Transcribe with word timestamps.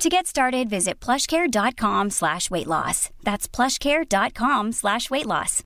To 0.00 0.08
get 0.08 0.26
started, 0.26 0.70
visit 0.70 0.98
plushcare.com 0.98 2.08
slash 2.10 2.50
weight 2.50 2.66
loss. 2.66 3.10
That's 3.22 3.46
plushcare.com 3.46 4.72
slash 4.72 5.10
weight 5.10 5.26
loss. 5.26 5.62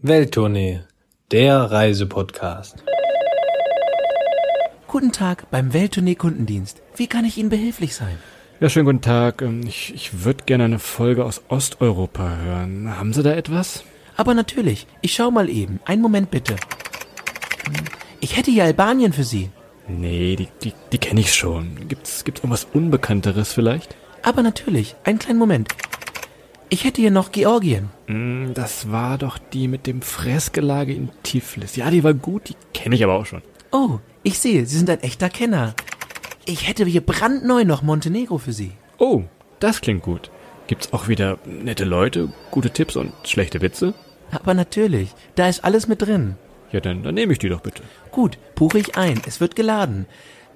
Welttournee, 0.00 0.82
der 1.32 1.56
Reisepodcast. 1.72 2.84
Guten 4.86 5.10
Tag 5.10 5.50
beim 5.50 5.72
Welttournee-Kundendienst. 5.72 6.80
Wie 6.94 7.08
kann 7.08 7.24
ich 7.24 7.38
Ihnen 7.38 7.48
behilflich 7.48 7.96
sein? 7.96 8.18
Ja, 8.60 8.68
schönen 8.68 8.86
guten 8.86 9.00
Tag. 9.00 9.42
Ähm, 9.42 9.62
Ich, 9.66 9.92
ich 9.92 10.22
würde 10.24 10.44
gerne 10.44 10.64
eine 10.66 10.78
Folge 10.78 11.24
aus 11.24 11.42
Osteuropa 11.48 12.36
hören. 12.36 12.96
Haben 12.96 13.12
Sie 13.12 13.24
da 13.24 13.32
etwas? 13.32 13.82
Aber 14.16 14.34
natürlich, 14.34 14.86
ich 15.00 15.14
schau 15.14 15.32
mal 15.32 15.48
eben. 15.50 15.80
Einen 15.86 16.02
Moment 16.02 16.30
bitte. 16.30 16.54
Ich 18.20 18.36
hätte 18.36 18.52
hier 18.52 18.62
Albanien 18.62 19.12
für 19.12 19.24
Sie. 19.24 19.50
Nee, 19.86 20.36
die, 20.36 20.48
die, 20.62 20.72
die 20.92 20.98
kenne 20.98 21.20
ich 21.20 21.34
schon. 21.34 21.88
Gibt's, 21.88 22.24
gibt's 22.24 22.40
irgendwas 22.40 22.66
Unbekannteres 22.72 23.52
vielleicht? 23.52 23.96
Aber 24.22 24.42
natürlich, 24.42 24.96
einen 25.04 25.18
kleinen 25.18 25.38
Moment. 25.38 25.68
Ich 26.70 26.84
hätte 26.84 27.02
hier 27.02 27.10
noch 27.10 27.30
Georgien. 27.32 27.90
Hm, 28.06 28.52
Das 28.54 28.90
war 28.90 29.18
doch 29.18 29.38
die 29.38 29.68
mit 29.68 29.86
dem 29.86 30.00
Fressgelage 30.02 30.94
in 30.94 31.10
Tiflis. 31.22 31.76
Ja, 31.76 31.90
die 31.90 32.02
war 32.02 32.14
gut, 32.14 32.48
die 32.48 32.56
kenne 32.72 32.94
ich 32.94 33.04
aber 33.04 33.14
auch 33.14 33.26
schon. 33.26 33.42
Oh, 33.70 33.98
ich 34.22 34.38
sehe, 34.38 34.64
Sie 34.66 34.76
sind 34.78 34.88
ein 34.88 35.02
echter 35.02 35.28
Kenner. 35.28 35.74
Ich 36.46 36.66
hätte 36.68 36.84
hier 36.86 37.00
brandneu 37.04 37.64
noch 37.64 37.82
Montenegro 37.82 38.38
für 38.38 38.52
Sie. 38.52 38.72
Oh, 38.98 39.22
das 39.60 39.80
klingt 39.82 40.02
gut. 40.02 40.30
Gibt's 40.66 40.92
auch 40.94 41.08
wieder 41.08 41.38
nette 41.44 41.84
Leute, 41.84 42.32
gute 42.50 42.70
Tipps 42.70 42.96
und 42.96 43.12
schlechte 43.24 43.60
Witze? 43.60 43.92
Aber 44.30 44.54
natürlich, 44.54 45.14
da 45.34 45.48
ist 45.48 45.62
alles 45.64 45.86
mit 45.88 46.00
drin. 46.02 46.36
Ja, 46.74 46.80
dann, 46.80 47.04
dann 47.04 47.14
nehme 47.14 47.32
ich 47.32 47.38
die 47.38 47.48
doch 47.48 47.60
bitte. 47.60 47.84
Gut, 48.10 48.36
buche 48.56 48.80
ich 48.80 48.96
ein. 48.96 49.22
Es 49.28 49.40
wird 49.40 49.54
geladen. 49.54 50.06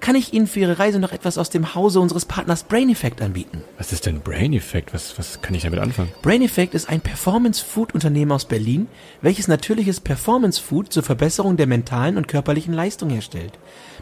Kann 0.01 0.15
ich 0.15 0.33
Ihnen 0.33 0.47
für 0.47 0.59
Ihre 0.59 0.77
Reise 0.77 0.99
noch 0.99 1.13
etwas 1.13 1.37
aus 1.37 1.49
dem 1.49 1.75
Hause 1.75 2.01
unseres 2.01 2.25
Partners 2.25 2.63
Brain 2.63 2.89
Effect 2.89 3.21
anbieten? 3.21 3.63
Was 3.77 3.93
ist 3.93 4.05
denn 4.05 4.19
Brain 4.19 4.51
Effect? 4.51 4.93
Was, 4.93 5.17
was 5.17 5.41
kann 5.41 5.55
ich 5.55 5.63
damit 5.63 5.79
anfangen? 5.79 6.11
Brain 6.21 6.41
Effect 6.41 6.73
ist 6.73 6.89
ein 6.89 6.99
Performance-Food-Unternehmen 6.99 8.33
aus 8.33 8.43
Berlin, 8.43 8.87
welches 9.21 9.47
natürliches 9.47 10.01
Performance-Food 10.01 10.91
zur 10.91 11.03
Verbesserung 11.03 11.55
der 11.55 11.67
mentalen 11.67 12.17
und 12.17 12.27
körperlichen 12.27 12.73
Leistung 12.73 13.09
herstellt. 13.09 13.53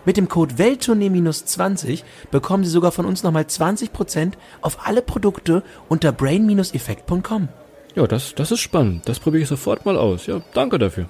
Mit 0.04 0.18
dem 0.18 0.28
Code 0.28 0.58
WELTTOURNEE-20 0.58 2.02
bekommen 2.32 2.64
Sie 2.64 2.72
sogar 2.72 2.92
von 2.92 3.06
uns 3.06 3.22
nochmal 3.22 3.44
20% 3.44 4.34
auf 4.62 4.88
alle 4.88 5.04
Produkte 5.04 5.62
unter 5.88 6.12
brain-effekt.com. 6.12 7.50
Ja, 7.94 8.08
das, 8.08 8.34
das 8.34 8.52
ist 8.52 8.62
spannend. 8.62 9.08
Das 9.08 9.20
probiere 9.20 9.44
ich 9.44 9.50
sofort 9.50 9.86
mal 9.86 9.98
aus. 9.98 10.26
Ja, 10.26 10.42
danke 10.56 10.80
dafür. 10.80 11.08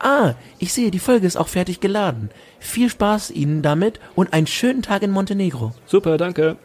Ah, 0.00 0.34
ich 0.58 0.72
sehe, 0.72 0.90
die 0.90 1.00
Folge 1.00 1.26
ist 1.26 1.36
auch 1.36 1.48
fertig 1.48 1.80
geladen. 1.80 2.30
Viel 2.60 2.88
Spaß 2.88 3.30
Ihnen 3.30 3.62
damit 3.62 3.98
und 4.14 4.32
einen 4.32 4.46
schönen 4.46 4.82
Tag 4.82 5.02
in 5.02 5.10
Montenegro. 5.10 5.74
Super, 5.86 6.16
danke. 6.18 6.56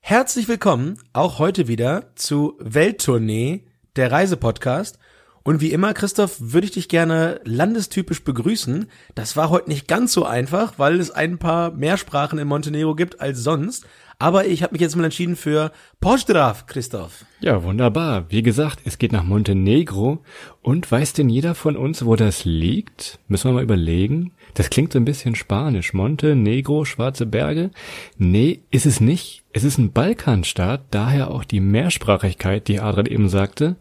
Herzlich 0.00 0.48
willkommen 0.48 0.98
auch 1.12 1.38
heute 1.38 1.68
wieder 1.68 2.10
zu 2.16 2.56
Welttournee, 2.58 3.66
der 3.96 4.10
Reisepodcast. 4.10 4.98
Und 5.44 5.60
wie 5.60 5.70
immer, 5.70 5.94
Christoph, 5.94 6.36
würde 6.40 6.64
ich 6.64 6.72
dich 6.72 6.88
gerne 6.88 7.40
landestypisch 7.44 8.24
begrüßen. 8.24 8.88
Das 9.14 9.36
war 9.36 9.48
heute 9.48 9.68
nicht 9.68 9.86
ganz 9.86 10.12
so 10.12 10.24
einfach, 10.24 10.74
weil 10.76 10.98
es 10.98 11.12
ein 11.12 11.38
paar 11.38 11.70
mehr 11.70 11.98
Sprachen 11.98 12.40
in 12.40 12.48
Montenegro 12.48 12.96
gibt 12.96 13.20
als 13.20 13.38
sonst. 13.38 13.86
Aber 14.18 14.46
ich 14.46 14.62
habe 14.62 14.72
mich 14.72 14.80
jetzt 14.80 14.96
mal 14.96 15.04
entschieden 15.04 15.36
für 15.36 15.72
Pozdrav, 16.00 16.66
Christoph. 16.66 17.26
Ja, 17.40 17.62
wunderbar. 17.62 18.24
Wie 18.30 18.42
gesagt, 18.42 18.80
es 18.84 18.96
geht 18.96 19.12
nach 19.12 19.24
Montenegro. 19.24 20.24
Und 20.62 20.90
weiß 20.90 21.12
denn 21.12 21.28
jeder 21.28 21.54
von 21.54 21.76
uns, 21.76 22.04
wo 22.04 22.16
das 22.16 22.46
liegt? 22.46 23.18
Müssen 23.28 23.50
wir 23.50 23.54
mal 23.54 23.62
überlegen. 23.62 24.32
Das 24.54 24.70
klingt 24.70 24.94
so 24.94 24.98
ein 24.98 25.04
bisschen 25.04 25.34
spanisch. 25.34 25.92
Montenegro, 25.92 26.86
schwarze 26.86 27.26
Berge. 27.26 27.70
Nee, 28.16 28.62
ist 28.70 28.86
es 28.86 29.00
nicht. 29.00 29.42
Es 29.52 29.64
ist 29.64 29.76
ein 29.76 29.92
Balkanstaat, 29.92 30.84
daher 30.90 31.30
auch 31.30 31.44
die 31.44 31.60
Mehrsprachigkeit, 31.60 32.68
die 32.68 32.80
Adrian 32.80 33.06
eben 33.06 33.28
sagte. 33.28 33.76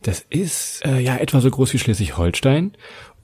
Das 0.00 0.24
ist 0.28 0.84
äh, 0.84 1.00
ja 1.00 1.16
etwa 1.16 1.40
so 1.40 1.50
groß 1.50 1.72
wie 1.74 1.78
Schleswig-Holstein 1.78 2.72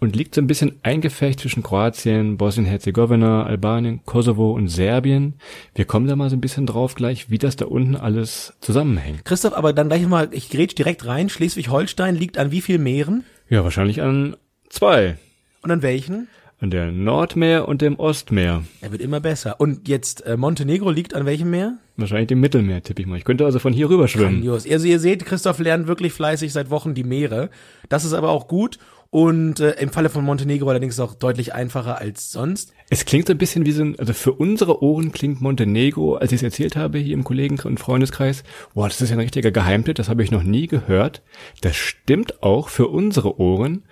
und 0.00 0.16
liegt 0.16 0.34
so 0.34 0.40
ein 0.40 0.46
bisschen 0.46 0.80
eingefecht 0.82 1.40
zwischen 1.40 1.62
Kroatien, 1.62 2.38
Bosnien-Herzegowina, 2.38 3.44
Albanien, 3.44 4.00
Kosovo 4.04 4.52
und 4.52 4.68
Serbien. 4.68 5.34
Wir 5.74 5.84
kommen 5.84 6.08
da 6.08 6.16
mal 6.16 6.30
so 6.30 6.36
ein 6.36 6.40
bisschen 6.40 6.66
drauf 6.66 6.94
gleich, 6.94 7.30
wie 7.30 7.38
das 7.38 7.56
da 7.56 7.66
unten 7.66 7.96
alles 7.96 8.54
zusammenhängt. 8.60 9.24
Christoph, 9.24 9.52
aber 9.52 9.72
dann 9.72 9.88
gleich 9.88 10.06
mal, 10.06 10.28
ich 10.32 10.48
grätsch 10.50 10.74
direkt 10.76 11.06
rein. 11.06 11.28
Schleswig-Holstein 11.28 12.16
liegt 12.16 12.38
an 12.38 12.50
wie 12.50 12.62
viel 12.62 12.78
Meeren? 12.78 13.24
Ja, 13.48 13.62
wahrscheinlich 13.62 14.00
an 14.00 14.36
zwei. 14.70 15.18
Und 15.62 15.70
an 15.70 15.82
welchen? 15.82 16.28
An 16.60 16.70
der 16.70 16.92
Nordmeer 16.92 17.68
und 17.68 17.80
dem 17.80 17.98
Ostmeer. 17.98 18.64
Er 18.82 18.92
wird 18.92 19.00
immer 19.00 19.20
besser. 19.20 19.60
Und 19.60 19.88
jetzt 19.88 20.26
äh, 20.26 20.36
Montenegro 20.36 20.90
liegt 20.90 21.14
an 21.14 21.24
welchem 21.24 21.50
Meer? 21.50 21.78
Wahrscheinlich 21.96 22.28
dem 22.28 22.40
Mittelmeer, 22.40 22.82
tippe 22.82 23.00
ich 23.00 23.08
mal. 23.08 23.16
Ich 23.16 23.24
könnte 23.24 23.46
also 23.46 23.58
von 23.58 23.72
hier 23.72 23.88
rüber 23.88 24.08
schwimmen. 24.08 24.42
Grandios. 24.42 24.70
Also 24.70 24.86
ihr 24.86 24.98
seht, 24.98 25.24
Christoph 25.24 25.58
lernt 25.58 25.86
wirklich 25.86 26.12
fleißig 26.12 26.52
seit 26.52 26.68
Wochen 26.70 26.94
die 26.94 27.04
Meere. 27.04 27.48
Das 27.88 28.04
ist 28.04 28.12
aber 28.12 28.28
auch 28.28 28.46
gut. 28.46 28.78
Und 29.10 29.58
äh, 29.58 29.72
im 29.80 29.90
Falle 29.90 30.08
von 30.08 30.24
Montenegro 30.24 30.68
allerdings 30.68 31.00
auch 31.00 31.14
deutlich 31.14 31.52
einfacher 31.52 31.98
als 31.98 32.30
sonst. 32.30 32.72
Es 32.90 33.04
klingt 33.04 33.26
so 33.26 33.32
ein 33.32 33.38
bisschen 33.38 33.66
wie 33.66 33.72
so 33.72 33.82
ein, 33.82 33.98
also 33.98 34.12
für 34.12 34.32
unsere 34.32 34.84
Ohren 34.84 35.10
klingt 35.10 35.40
Montenegro, 35.40 36.14
als 36.14 36.30
ich 36.30 36.36
es 36.36 36.42
erzählt 36.44 36.76
habe 36.76 36.98
hier 36.98 37.14
im 37.14 37.24
Kollegen- 37.24 37.58
und 37.60 37.80
Freundeskreis, 37.80 38.44
boah, 38.72 38.86
das 38.88 39.00
ist 39.00 39.10
ja 39.10 39.16
ein 39.16 39.20
richtiger 39.20 39.50
Geheimtipp, 39.50 39.96
das 39.96 40.08
habe 40.08 40.22
ich 40.22 40.30
noch 40.30 40.44
nie 40.44 40.68
gehört. 40.68 41.22
Das 41.60 41.74
stimmt 41.74 42.44
auch 42.44 42.68
für 42.68 42.86
unsere 42.86 43.40
Ohren, 43.40 43.82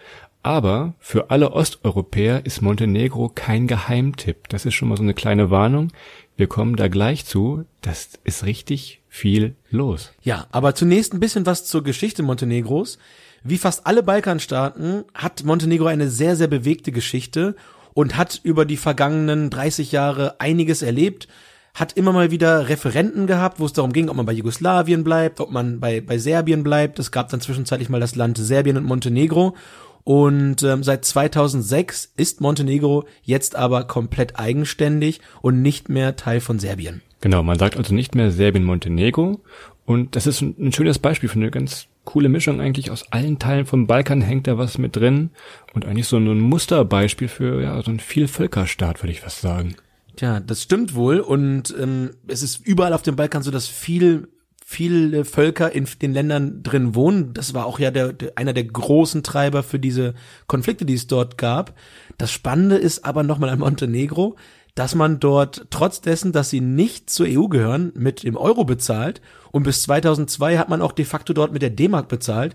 aber 0.45 0.95
für 1.01 1.31
alle 1.31 1.53
Osteuropäer 1.53 2.47
ist 2.47 2.63
Montenegro 2.63 3.29
kein 3.35 3.67
Geheimtipp. 3.67 4.49
Das 4.49 4.67
ist 4.67 4.75
schon 4.75 4.89
mal 4.89 4.97
so 4.97 5.03
eine 5.03 5.15
kleine 5.15 5.51
Warnung. 5.51 5.89
Wir 6.37 6.47
kommen 6.47 6.77
da 6.77 6.87
gleich 6.87 7.25
zu. 7.25 7.65
Das 7.83 8.11
ist 8.23 8.47
richtig 8.47 9.03
viel 9.09 9.57
los. 9.71 10.13
Ja, 10.23 10.47
aber 10.53 10.77
zunächst 10.77 11.13
ein 11.13 11.21
bisschen 11.21 11.45
was 11.45 11.65
zur 11.65 11.83
Geschichte 11.83 12.23
Montenegros. 12.23 12.99
Wie 13.45 13.59
fast 13.59 13.87
alle 13.87 14.03
Balkanstaaten 14.03 15.05
hat 15.15 15.45
Montenegro 15.45 15.87
eine 15.87 16.09
sehr, 16.09 16.37
sehr 16.37 16.49
bewegte 16.49 16.93
Geschichte 16.93 17.55
und 17.95 18.17
hat 18.17 18.41
über 18.43 18.65
die 18.65 18.77
vergangenen 18.77 19.51
30 19.51 19.93
Jahre 19.93 20.41
einiges 20.41 20.83
erlebt, 20.83 21.29
hat 21.75 21.93
immer 21.93 22.13
mal 22.13 22.31
wieder 22.31 22.69
Referenten 22.69 23.27
gehabt, 23.27 23.61
wo 23.61 23.67
es 23.67 23.73
darum 23.73 23.93
ging, 23.93 24.09
ob 24.09 24.17
man 24.17 24.27
bei 24.27 24.33
Jugoslawien 24.33 25.05
bleibt, 25.05 25.41
ob 25.41 25.51
man 25.51 25.79
bei, 25.81 26.01
bei 26.01 26.19
Serbien 26.19 26.65
bleibt. 26.65 26.99
Es 26.99 27.13
gab 27.13 27.29
dann 27.29 27.41
zwischenzeitlich 27.41 27.89
mal 27.89 28.01
das 28.01 28.17
Land 28.17 28.39
Serbien 28.39 28.77
und 28.77 28.85
Montenegro. 28.85 29.55
Und 30.03 30.63
ähm, 30.63 30.83
seit 30.83 31.05
2006 31.05 32.15
ist 32.17 32.41
Montenegro 32.41 33.05
jetzt 33.23 33.55
aber 33.55 33.85
komplett 33.85 34.39
eigenständig 34.39 35.21
und 35.43 35.63
nicht 35.63 35.89
mehr 35.89 36.17
Teil 36.17 36.41
von 36.41 36.59
Serbien. 36.59 37.03
Genau, 37.21 37.43
man 37.43 37.59
sagt 37.59 37.77
also 37.77 37.95
nicht 37.95 38.15
mehr 38.15 38.31
Serbien-Montenegro. 38.31 39.41
Und 39.89 40.17
das 40.17 40.27
ist 40.27 40.43
ein, 40.43 40.71
schönes 40.71 40.99
Beispiel 40.99 41.31
für 41.31 41.39
eine 41.39 41.51
ganz 41.51 41.87
coole 42.05 42.29
Mischung 42.29 42.61
eigentlich. 42.61 42.91
Aus 42.91 43.11
allen 43.11 43.39
Teilen 43.39 43.65
vom 43.65 43.87
Balkan 43.87 44.21
hängt 44.21 44.47
da 44.47 44.59
was 44.59 44.77
mit 44.77 44.95
drin. 44.95 45.31
Und 45.73 45.87
eigentlich 45.87 46.07
so 46.07 46.19
ein 46.19 46.41
Musterbeispiel 46.41 47.29
für 47.29 47.63
ja, 47.63 47.83
so 47.83 47.91
ein 47.91 47.99
Vielvölkerstaat, 47.99 49.03
würde 49.03 49.13
ich 49.13 49.23
fast 49.23 49.41
sagen. 49.41 49.77
Tja, 50.17 50.41
das 50.41 50.63
stimmt 50.63 50.95
wohl. 50.95 51.21
Und 51.21 51.75
ähm, 51.81 52.11
es 52.27 52.43
ist 52.43 52.67
überall 52.67 52.93
auf 52.93 53.01
dem 53.01 53.17
Balkan 53.17 53.43
so, 53.43 53.51
dass 53.51 53.67
viel 53.67 54.29
viele 54.63 55.25
Völker 55.25 55.73
in 55.73 55.89
den 56.03 56.13
Ländern 56.13 56.63
drin 56.63 56.95
wohnen. 56.95 57.33
Das 57.33 57.55
war 57.55 57.65
auch 57.65 57.79
ja 57.79 57.91
der, 57.91 58.13
der, 58.13 58.33
einer 58.37 58.53
der 58.53 58.65
großen 58.65 59.23
Treiber 59.23 59.63
für 59.63 59.79
diese 59.79 60.13
Konflikte, 60.47 60.85
die 60.85 60.93
es 60.93 61.07
dort 61.07 61.39
gab. 61.39 61.73
Das 62.19 62.31
Spannende 62.31 62.77
ist 62.77 63.07
aber 63.07 63.23
nochmal 63.23 63.49
an 63.49 63.61
Montenegro, 63.61 64.37
dass 64.79 64.95
man 64.95 65.19
dort 65.19 65.67
trotz 65.71 66.01
dessen, 66.01 66.31
dass 66.31 66.51
sie 66.51 66.61
nicht 66.61 67.11
zur 67.11 67.27
EU 67.27 67.49
gehören, 67.49 67.93
mit 67.97 68.23
dem 68.23 68.37
Euro 68.37 68.65
bezahlt 68.65 69.21
und 69.51 69.65
bis 69.65 69.83
2002 69.83 70.57
hat 70.57 70.69
man 70.69 70.83
auch 70.83 70.93
de 70.93 71.05
facto 71.05 71.33
dort 71.33 71.53
mit 71.53 71.63
der 71.63 71.71
D-Mark 71.71 72.07
bezahlt, 72.07 72.55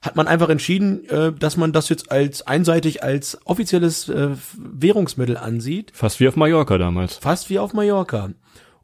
hat 0.00 0.14
man 0.14 0.28
einfach 0.28 0.50
entschieden, 0.50 1.04
äh, 1.08 1.32
dass 1.32 1.56
man 1.56 1.72
das 1.72 1.88
jetzt 1.88 2.12
als 2.12 2.46
einseitig 2.46 3.02
als 3.02 3.38
offizielles 3.44 4.08
äh, 4.08 4.36
Währungsmittel 4.56 5.36
ansieht. 5.36 5.90
Fast 5.94 6.20
wie 6.20 6.28
auf 6.28 6.36
Mallorca 6.36 6.78
damals. 6.78 7.16
Fast 7.16 7.50
wie 7.50 7.58
auf 7.58 7.72
Mallorca. 7.72 8.30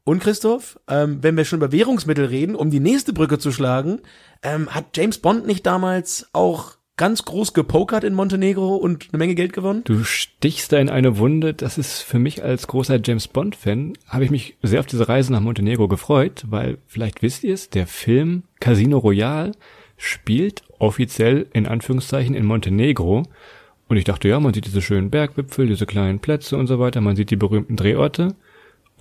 Und 0.03 0.21
Christoph, 0.21 0.77
ähm, 0.89 1.19
wenn 1.21 1.37
wir 1.37 1.45
schon 1.45 1.59
über 1.59 1.71
Währungsmittel 1.71 2.25
reden, 2.25 2.55
um 2.55 2.71
die 2.71 2.81
nächste 2.81 3.13
Brücke 3.13 3.39
zu 3.39 3.53
schlagen, 3.53 4.01
ähm, 4.43 4.67
hat 4.69 4.97
James 4.97 5.19
Bond 5.19 5.47
nicht 5.47 5.65
damals 5.65 6.27
auch 6.33 6.73
ganz 7.01 7.25
groß 7.25 7.53
gepokert 7.53 8.03
in 8.03 8.13
Montenegro 8.13 8.75
und 8.75 9.07
eine 9.11 9.17
Menge 9.17 9.33
Geld 9.33 9.53
gewonnen? 9.53 9.81
Du 9.85 10.03
stichst 10.03 10.71
da 10.71 10.77
in 10.77 10.87
eine 10.87 11.17
Wunde. 11.17 11.55
Das 11.55 11.79
ist 11.79 12.03
für 12.03 12.19
mich 12.19 12.43
als 12.43 12.67
großer 12.67 12.99
James 13.03 13.27
Bond 13.27 13.55
Fan, 13.55 13.93
habe 14.05 14.23
ich 14.23 14.29
mich 14.29 14.55
sehr 14.61 14.81
auf 14.81 14.85
diese 14.85 15.09
Reise 15.09 15.31
nach 15.31 15.39
Montenegro 15.39 15.87
gefreut, 15.87 16.43
weil 16.47 16.77
vielleicht 16.85 17.23
wisst 17.23 17.43
ihr 17.43 17.55
es, 17.55 17.71
der 17.71 17.87
Film 17.87 18.43
Casino 18.59 18.99
Royale 18.99 19.53
spielt 19.97 20.61
offiziell 20.77 21.47
in 21.53 21.65
Anführungszeichen 21.65 22.35
in 22.35 22.45
Montenegro. 22.45 23.23
Und 23.87 23.97
ich 23.97 24.03
dachte, 24.03 24.27
ja, 24.27 24.39
man 24.39 24.53
sieht 24.53 24.67
diese 24.67 24.83
schönen 24.83 25.09
Bergwipfel, 25.09 25.65
diese 25.65 25.87
kleinen 25.87 26.19
Plätze 26.19 26.55
und 26.55 26.67
so 26.67 26.77
weiter, 26.77 27.01
man 27.01 27.15
sieht 27.15 27.31
die 27.31 27.35
berühmten 27.35 27.77
Drehorte. 27.77 28.35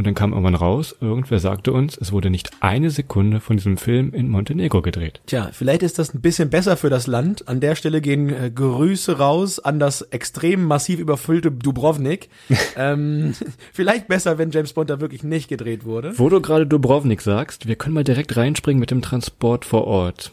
Und 0.00 0.06
dann 0.06 0.14
kam 0.14 0.32
irgendwann 0.32 0.55
raus, 0.55 0.97
irgendwer 1.02 1.41
sagte 1.41 1.75
uns, 1.75 1.94
es 1.94 2.11
wurde 2.11 2.31
nicht 2.31 2.49
eine 2.61 2.88
Sekunde 2.88 3.38
von 3.38 3.58
diesem 3.58 3.76
Film 3.76 4.14
in 4.14 4.31
Montenegro 4.31 4.81
gedreht. 4.81 5.20
Tja, 5.26 5.50
vielleicht 5.52 5.82
ist 5.82 5.99
das 5.99 6.14
ein 6.14 6.23
bisschen 6.23 6.49
besser 6.49 6.79
für 6.79 6.88
das 6.88 7.06
Land. 7.06 7.49
An 7.49 7.61
der 7.61 7.75
Stelle 7.75 8.00
gehen 8.00 8.31
äh, 8.31 8.50
Grüße 8.50 9.19
raus 9.19 9.58
an 9.58 9.79
das 9.79 10.00
extrem 10.00 10.64
massiv 10.64 11.00
überfüllte 11.00 11.52
Dubrovnik. 11.52 12.31
ähm, 12.79 13.35
vielleicht 13.75 14.08
besser, 14.08 14.38
wenn 14.38 14.50
James 14.52 14.73
Bond 14.73 14.88
da 14.88 15.02
wirklich 15.02 15.23
nicht 15.23 15.49
gedreht 15.49 15.85
wurde. 15.85 16.19
Wo 16.19 16.31
du 16.31 16.41
gerade 16.41 16.67
Dubrovnik 16.67 17.20
sagst, 17.20 17.69
wir 17.69 17.76
können 17.76 17.94
mal 17.94 18.02
direkt 18.02 18.35
reinspringen 18.38 18.81
mit 18.81 18.91
dem 18.91 19.02
Transport 19.02 19.67
vor 19.67 19.85
Ort. 19.85 20.32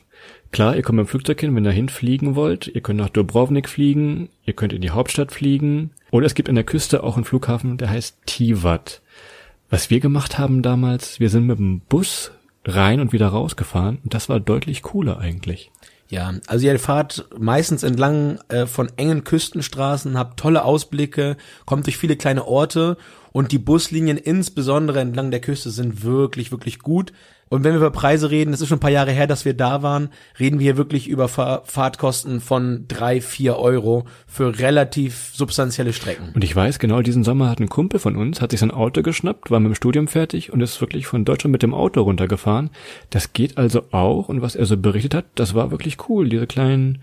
Klar, 0.53 0.77
ihr 0.77 0.81
kommt 0.81 0.97
im 0.97 1.07
Flugzeug 1.07 1.41
hin, 1.41 1.53
wenn 1.57 1.65
ihr 1.65 1.71
hinfliegen 1.71 2.35
wollt. 2.35 2.67
Ihr 2.67 2.79
könnt 2.79 3.01
nach 3.01 3.09
Dubrovnik 3.09 3.67
fliegen, 3.67 4.29
ihr 4.45 4.53
könnt 4.53 4.71
in 4.71 4.81
die 4.81 4.91
Hauptstadt 4.91 5.33
fliegen. 5.33 5.91
Oder 6.09 6.25
es 6.25 6.35
gibt 6.35 6.47
an 6.47 6.55
der 6.55 6.63
Küste 6.63 7.03
auch 7.03 7.17
einen 7.17 7.25
Flughafen, 7.25 7.77
der 7.77 7.89
heißt 7.89 8.19
Tivat. 8.25 9.01
Was 9.69 9.89
wir 9.89 9.99
gemacht 9.99 10.37
haben 10.37 10.61
damals, 10.61 11.19
wir 11.19 11.29
sind 11.29 11.45
mit 11.45 11.59
dem 11.59 11.81
Bus 11.81 12.31
rein 12.65 12.99
und 13.01 13.11
wieder 13.11 13.27
rausgefahren 13.27 13.99
und 14.03 14.13
das 14.13 14.29
war 14.29 14.39
deutlich 14.39 14.81
cooler 14.81 15.19
eigentlich. 15.19 15.71
Ja, 16.09 16.33
also 16.47 16.65
ihr 16.65 16.79
fahrt 16.79 17.27
meistens 17.37 17.83
entlang 17.83 18.39
äh, 18.47 18.65
von 18.65 18.89
engen 18.95 19.25
Küstenstraßen, 19.25 20.17
habt 20.17 20.39
tolle 20.39 20.63
Ausblicke, 20.63 21.35
kommt 21.65 21.85
durch 21.85 21.97
viele 21.97 22.15
kleine 22.15 22.47
Orte 22.47 22.97
und 23.33 23.51
die 23.51 23.59
Buslinien 23.59 24.17
insbesondere 24.17 25.01
entlang 25.01 25.31
der 25.31 25.41
Küste 25.41 25.69
sind 25.69 26.03
wirklich, 26.03 26.51
wirklich 26.51 26.79
gut. 26.79 27.11
Und 27.49 27.63
wenn 27.63 27.71
wir 27.73 27.77
über 27.77 27.91
Preise 27.91 28.29
reden, 28.29 28.51
das 28.51 28.61
ist 28.61 28.67
schon 28.67 28.77
ein 28.77 28.81
paar 28.81 28.91
Jahre 28.91 29.11
her, 29.11 29.27
dass 29.27 29.45
wir 29.45 29.53
da 29.53 29.81
waren, 29.81 30.09
reden 30.39 30.59
wir 30.59 30.65
hier 30.65 30.77
wirklich 30.77 31.07
über 31.07 31.27
Fahr 31.27 31.63
Fahrtkosten 31.65 32.41
von 32.41 32.85
drei, 32.87 33.21
vier 33.21 33.57
Euro 33.57 34.05
für 34.27 34.59
relativ 34.59 35.31
substanzielle 35.33 35.93
Strecken. 35.93 36.31
Und 36.33 36.43
ich 36.43 36.55
weiß, 36.55 36.79
genau 36.79 37.01
diesen 37.01 37.23
Sommer 37.23 37.49
hat 37.49 37.59
ein 37.59 37.69
Kumpel 37.69 37.99
von 37.99 38.15
uns, 38.15 38.41
hat 38.41 38.51
sich 38.51 38.59
sein 38.59 38.71
Auto 38.71 39.01
geschnappt, 39.01 39.49
war 39.49 39.59
mit 39.59 39.71
dem 39.71 39.75
Studium 39.75 40.07
fertig 40.07 40.51
und 40.51 40.61
ist 40.61 40.79
wirklich 40.81 41.07
von 41.07 41.25
Deutschland 41.25 41.51
mit 41.51 41.63
dem 41.63 41.73
Auto 41.73 42.01
runtergefahren. 42.01 42.69
Das 43.09 43.33
geht 43.33 43.57
also 43.57 43.83
auch 43.91 44.29
und 44.29 44.41
was 44.41 44.55
er 44.55 44.65
so 44.65 44.77
berichtet 44.77 45.13
hat, 45.13 45.25
das 45.35 45.53
war 45.53 45.71
wirklich 45.71 45.97
cool. 46.09 46.29
Diese 46.29 46.47
kleinen, 46.47 46.99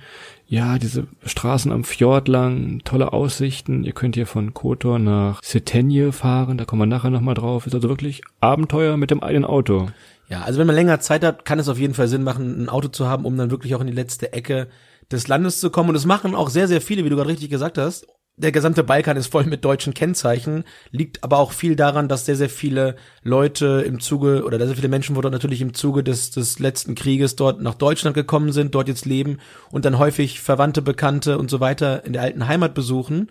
ja, 0.47 0.79
diese 0.79 1.07
Straßen 1.25 1.73
am 1.73 1.85
Fjord 1.85 2.29
lang, 2.29 2.81
tolle 2.85 3.13
Aussichten. 3.13 3.85
Ihr 3.85 3.93
könnt 3.93 4.15
hier 4.15 4.27
von 4.27 4.53
Kotor 4.53 4.99
nach 4.99 5.43
Setenje 5.43 6.13
fahren, 6.13 6.59
da 6.59 6.65
kommen 6.65 6.83
wir 6.83 6.87
nachher 6.87 7.11
nochmal 7.11 7.35
drauf. 7.35 7.67
Ist 7.67 7.75
also 7.75 7.89
wirklich 7.89 8.23
Abenteuer 8.41 8.97
mit 8.97 9.11
dem 9.11 9.23
eigenen 9.23 9.45
Auto. 9.45 9.89
Ja, 10.29 10.43
also 10.43 10.59
wenn 10.59 10.67
man 10.67 10.77
länger 10.77 11.01
Zeit 11.01 11.25
hat, 11.25 11.45
kann 11.45 11.59
es 11.59 11.69
auf 11.69 11.79
jeden 11.79 11.95
Fall 11.95 12.09
Sinn 12.09 12.23
machen, 12.23 12.65
ein 12.65 12.69
Auto 12.69 12.89
zu 12.89 13.07
haben, 13.07 13.25
um 13.25 13.37
dann 13.37 13.51
wirklich 13.51 13.75
auch 13.75 13.81
in 13.81 13.87
die 13.87 13.93
letzte 13.93 14.33
Ecke 14.33 14.69
des 15.11 15.29
Landes 15.29 15.61
zu 15.61 15.71
kommen. 15.71 15.91
Und 15.91 15.95
das 15.95 16.07
machen 16.07 16.35
auch 16.35 16.49
sehr, 16.49 16.69
sehr 16.69 16.81
viele, 16.81 17.05
wie 17.05 17.11
du 17.11 17.17
gerade 17.17 17.31
richtig 17.31 17.51
gesagt 17.51 17.79
hast. 17.79 18.07
Der 18.37 18.51
gesamte 18.51 18.83
Balkan 18.83 19.17
ist 19.17 19.29
voll 19.29 19.45
mit 19.45 19.65
deutschen 19.65 19.95
Kennzeichen, 19.95 20.65
liegt 20.91 21.23
aber 21.23 21.39
auch 21.39 21.53
viel 21.53 21.77
daran, 21.77 22.09
dass 22.09 22.27
sehr, 22.27 22.35
sehr 22.35 22.49
viele 22.49 22.97
Leute 23.23 23.85
im 23.87 24.01
Zuge, 24.01 24.43
oder 24.43 24.59
sehr, 24.67 24.75
viele 24.75 24.89
Menschen, 24.89 25.15
dort 25.15 25.31
natürlich 25.31 25.61
im 25.61 25.73
Zuge 25.73 26.03
des, 26.03 26.33
des 26.33 26.59
letzten 26.59 26.97
Krieges 26.97 27.37
dort 27.37 27.63
nach 27.63 27.75
Deutschland 27.75 28.17
gekommen 28.17 28.51
sind, 28.51 28.75
dort 28.75 28.89
jetzt 28.89 29.07
leben 29.07 29.39
und 29.71 29.85
dann 29.85 30.01
häufig 30.01 30.41
Verwandte, 30.41 30.83
Bekannte 30.83 31.39
und 31.39 31.49
so 31.49 31.61
weiter 31.61 32.05
in 32.05 32.13
der 32.13 32.23
alten 32.23 32.49
Heimat 32.49 32.75
besuchen 32.75 33.31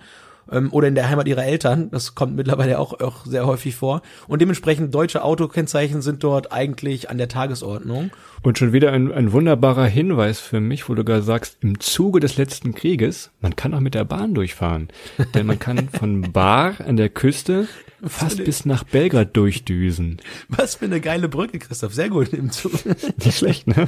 ähm, 0.51 0.71
oder 0.71 0.87
in 0.87 0.95
der 0.95 1.09
Heimat 1.09 1.27
ihrer 1.27 1.45
Eltern. 1.45 1.89
Das 1.91 2.15
kommt 2.15 2.35
mittlerweile 2.35 2.79
auch, 2.79 2.99
auch 2.99 3.25
sehr 3.25 3.45
häufig 3.45 3.75
vor. 3.75 4.01
Und 4.27 4.41
dementsprechend 4.41 4.93
deutsche 4.93 5.23
Autokennzeichen 5.23 6.01
sind 6.01 6.23
dort 6.23 6.51
eigentlich 6.51 7.09
an 7.09 7.17
der 7.17 7.27
Tagesordnung. 7.27 8.11
Und 8.41 8.57
schon 8.57 8.73
wieder 8.73 8.91
ein, 8.91 9.11
ein 9.11 9.31
wunderbarer 9.31 9.85
Hinweis 9.85 10.39
für 10.39 10.59
mich, 10.59 10.89
wo 10.89 10.95
du 10.95 11.03
gerade 11.03 11.23
sagst, 11.23 11.57
im 11.61 11.79
Zuge 11.79 12.19
des 12.19 12.37
letzten 12.37 12.73
Krieges, 12.75 13.31
man 13.41 13.55
kann 13.55 13.73
auch 13.73 13.79
mit 13.79 13.95
der 13.95 14.03
Bahn 14.03 14.33
durchfahren. 14.33 14.89
Denn 15.33 15.45
man 15.45 15.59
kann 15.59 15.89
von 15.89 16.33
Bar 16.33 16.75
an 16.85 16.97
der 16.97 17.09
Küste 17.09 17.67
fast 18.05 18.43
bis 18.43 18.65
nach 18.65 18.83
Belgrad 18.83 19.35
durchdüsen. 19.35 20.17
Was 20.49 20.75
für 20.75 20.85
eine 20.85 20.99
geile 20.99 21.29
Brücke, 21.29 21.59
Christoph. 21.59 21.93
Sehr 21.93 22.09
gut 22.09 22.33
im 22.33 22.51
Zug. 22.51 22.73
Nicht 23.23 23.37
schlecht, 23.37 23.67
ne? 23.67 23.87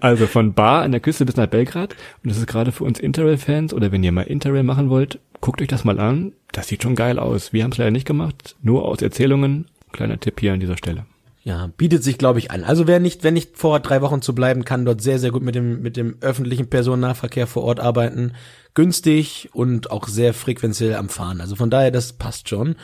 Also 0.00 0.26
von 0.26 0.54
Bar 0.54 0.82
an 0.82 0.90
der 0.90 1.00
Küste 1.00 1.24
bis 1.24 1.36
nach 1.36 1.46
Belgrad. 1.46 1.94
Und 2.22 2.30
das 2.30 2.38
ist 2.38 2.46
gerade 2.46 2.72
für 2.72 2.84
uns 2.84 2.98
Interrail-Fans 2.98 3.74
oder 3.74 3.92
wenn 3.92 4.02
ihr 4.02 4.12
mal 4.12 4.22
Interrail 4.22 4.64
machen 4.64 4.90
wollt, 4.90 5.19
guckt 5.40 5.62
euch 5.62 5.68
das 5.68 5.84
mal 5.84 6.00
an. 6.00 6.32
Das 6.52 6.68
sieht 6.68 6.82
schon 6.82 6.96
geil 6.96 7.18
aus. 7.18 7.52
Wir 7.52 7.64
haben 7.64 7.72
es 7.72 7.78
leider 7.78 7.90
nicht 7.90 8.06
gemacht, 8.06 8.56
nur 8.62 8.84
aus 8.84 9.02
Erzählungen. 9.02 9.66
Kleiner 9.92 10.20
Tipp 10.20 10.40
hier 10.40 10.52
an 10.52 10.60
dieser 10.60 10.76
Stelle. 10.76 11.06
Ja, 11.42 11.68
bietet 11.76 12.04
sich, 12.04 12.18
glaube 12.18 12.38
ich, 12.38 12.50
an. 12.50 12.64
Also 12.64 12.86
wer 12.86 13.00
nicht, 13.00 13.24
wer 13.24 13.30
nicht 13.30 13.56
vorhat, 13.56 13.88
drei 13.88 14.02
Wochen 14.02 14.20
zu 14.20 14.34
bleiben, 14.34 14.64
kann 14.64 14.84
dort 14.84 15.00
sehr, 15.00 15.18
sehr 15.18 15.30
gut 15.30 15.42
mit 15.42 15.54
dem, 15.54 15.80
mit 15.80 15.96
dem 15.96 16.16
öffentlichen 16.20 16.68
Personennahverkehr 16.68 17.46
vor 17.46 17.64
Ort 17.64 17.80
arbeiten. 17.80 18.34
Günstig 18.74 19.48
und 19.52 19.90
auch 19.90 20.06
sehr 20.06 20.34
frequenziell 20.34 20.94
am 20.94 21.08
Fahren. 21.08 21.40
Also 21.40 21.56
von 21.56 21.70
daher, 21.70 21.90
das 21.90 22.12
passt 22.12 22.50
schon. 22.50 22.76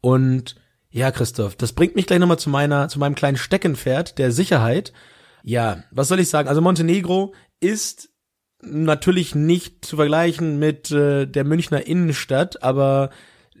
Und 0.00 0.54
ja, 0.88 1.10
Christoph, 1.10 1.56
das 1.56 1.72
bringt 1.72 1.96
mich 1.96 2.06
gleich 2.06 2.20
nochmal 2.20 2.38
zu 2.38 2.48
meiner, 2.48 2.88
zu 2.88 3.00
meinem 3.00 3.16
kleinen 3.16 3.36
Steckenpferd 3.36 4.18
der 4.18 4.30
Sicherheit. 4.30 4.92
Ja, 5.42 5.82
was 5.90 6.08
soll 6.08 6.20
ich 6.20 6.28
sagen? 6.28 6.48
Also 6.48 6.60
Montenegro 6.60 7.34
ist 7.60 8.08
natürlich 8.62 9.34
nicht 9.34 9.84
zu 9.84 9.96
vergleichen 9.96 10.58
mit 10.58 10.90
äh, 10.90 11.26
der 11.26 11.44
Münchner 11.44 11.86
Innenstadt, 11.86 12.62
aber 12.62 13.10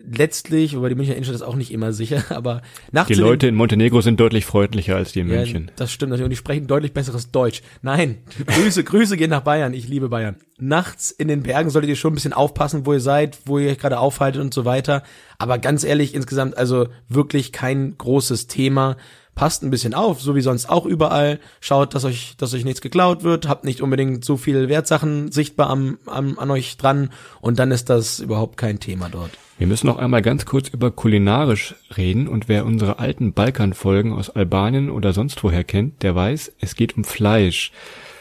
letztlich, 0.08 0.76
wobei 0.76 0.88
die 0.88 0.94
Münchner 0.94 1.14
Innenstadt 1.14 1.36
ist 1.36 1.42
auch 1.42 1.56
nicht 1.56 1.72
immer 1.72 1.92
sicher, 1.92 2.24
aber 2.30 2.62
nachts 2.92 3.08
Die 3.08 3.14
Leute 3.14 3.48
in 3.48 3.54
Montenegro 3.54 4.00
sind 4.00 4.20
deutlich 4.20 4.44
freundlicher 4.44 4.96
als 4.96 5.12
die 5.12 5.20
in 5.20 5.28
ja, 5.28 5.38
München. 5.38 5.70
Das 5.76 5.92
stimmt 5.92 6.10
natürlich 6.10 6.24
und 6.24 6.30
die 6.30 6.36
sprechen 6.36 6.66
deutlich 6.66 6.92
besseres 6.92 7.30
Deutsch. 7.30 7.62
Nein, 7.82 8.18
Grüße, 8.46 8.84
Grüße 8.84 9.16
gehen 9.16 9.30
nach 9.30 9.42
Bayern. 9.42 9.74
Ich 9.74 9.88
liebe 9.88 10.08
Bayern. 10.08 10.36
Nachts 10.58 11.10
in 11.10 11.28
den 11.28 11.42
Bergen 11.42 11.70
solltet 11.70 11.90
ihr 11.90 11.96
schon 11.96 12.12
ein 12.12 12.16
bisschen 12.16 12.32
aufpassen, 12.32 12.86
wo 12.86 12.92
ihr 12.92 13.00
seid, 13.00 13.38
wo 13.44 13.58
ihr 13.58 13.70
euch 13.70 13.78
gerade 13.78 13.98
aufhaltet 13.98 14.40
und 14.40 14.54
so 14.54 14.64
weiter. 14.64 15.02
Aber 15.38 15.58
ganz 15.58 15.84
ehrlich, 15.84 16.14
insgesamt 16.14 16.56
also 16.56 16.88
wirklich 17.08 17.52
kein 17.52 17.96
großes 17.98 18.46
Thema 18.46 18.96
passt 19.36 19.62
ein 19.62 19.70
bisschen 19.70 19.94
auf, 19.94 20.20
so 20.20 20.34
wie 20.34 20.40
sonst 20.40 20.68
auch 20.68 20.86
überall. 20.86 21.38
Schaut, 21.60 21.94
dass 21.94 22.04
euch, 22.04 22.34
dass 22.38 22.54
euch 22.54 22.64
nichts 22.64 22.80
geklaut 22.80 23.22
wird, 23.22 23.46
habt 23.46 23.64
nicht 23.64 23.82
unbedingt 23.82 24.24
so 24.24 24.36
viel 24.36 24.68
Wertsachen 24.68 25.30
sichtbar 25.30 25.70
am, 25.70 25.98
am, 26.06 26.36
an 26.40 26.50
euch 26.50 26.76
dran 26.76 27.10
und 27.40 27.60
dann 27.60 27.70
ist 27.70 27.88
das 27.88 28.18
überhaupt 28.18 28.56
kein 28.56 28.80
Thema 28.80 29.08
dort. 29.08 29.30
Wir 29.58 29.66
müssen 29.66 29.86
noch 29.86 29.98
einmal 29.98 30.22
ganz 30.22 30.44
kurz 30.44 30.68
über 30.68 30.90
kulinarisch 30.90 31.76
reden 31.96 32.28
und 32.28 32.48
wer 32.48 32.66
unsere 32.66 32.98
alten 32.98 33.32
Balkanfolgen 33.32 34.12
aus 34.12 34.30
Albanien 34.30 34.90
oder 34.90 35.12
sonst 35.12 35.44
woher 35.44 35.64
kennt, 35.64 36.02
der 36.02 36.14
weiß, 36.14 36.52
es 36.60 36.74
geht 36.74 36.96
um 36.96 37.04
Fleisch. 37.04 37.72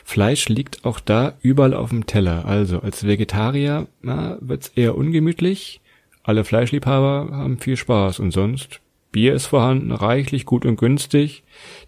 Fleisch 0.04 0.50
liegt 0.50 0.86
auch 0.86 1.00
da 1.00 1.34
überall 1.42 1.74
auf 1.74 1.90
dem 1.90 2.06
Teller. 2.06 2.46
Also 2.46 2.82
als 2.82 3.08
Vegetarier 3.08 3.88
na, 4.02 4.38
wird's 4.40 4.68
eher 4.76 4.96
ungemütlich. 4.96 5.82
Alle 6.24 6.44
Fleischliebhaber 6.44 7.30
haben 7.32 7.58
viel 7.60 7.76
Spaß 7.76 8.20
und 8.20 8.32
sonst 8.32 8.82
Bier 9.16 9.34
ist 9.34 9.46
vorhanden, 9.46 9.94
reichlich 9.94 10.44
gut 10.44 10.66
und 10.66 10.76
günstig. 10.76 11.44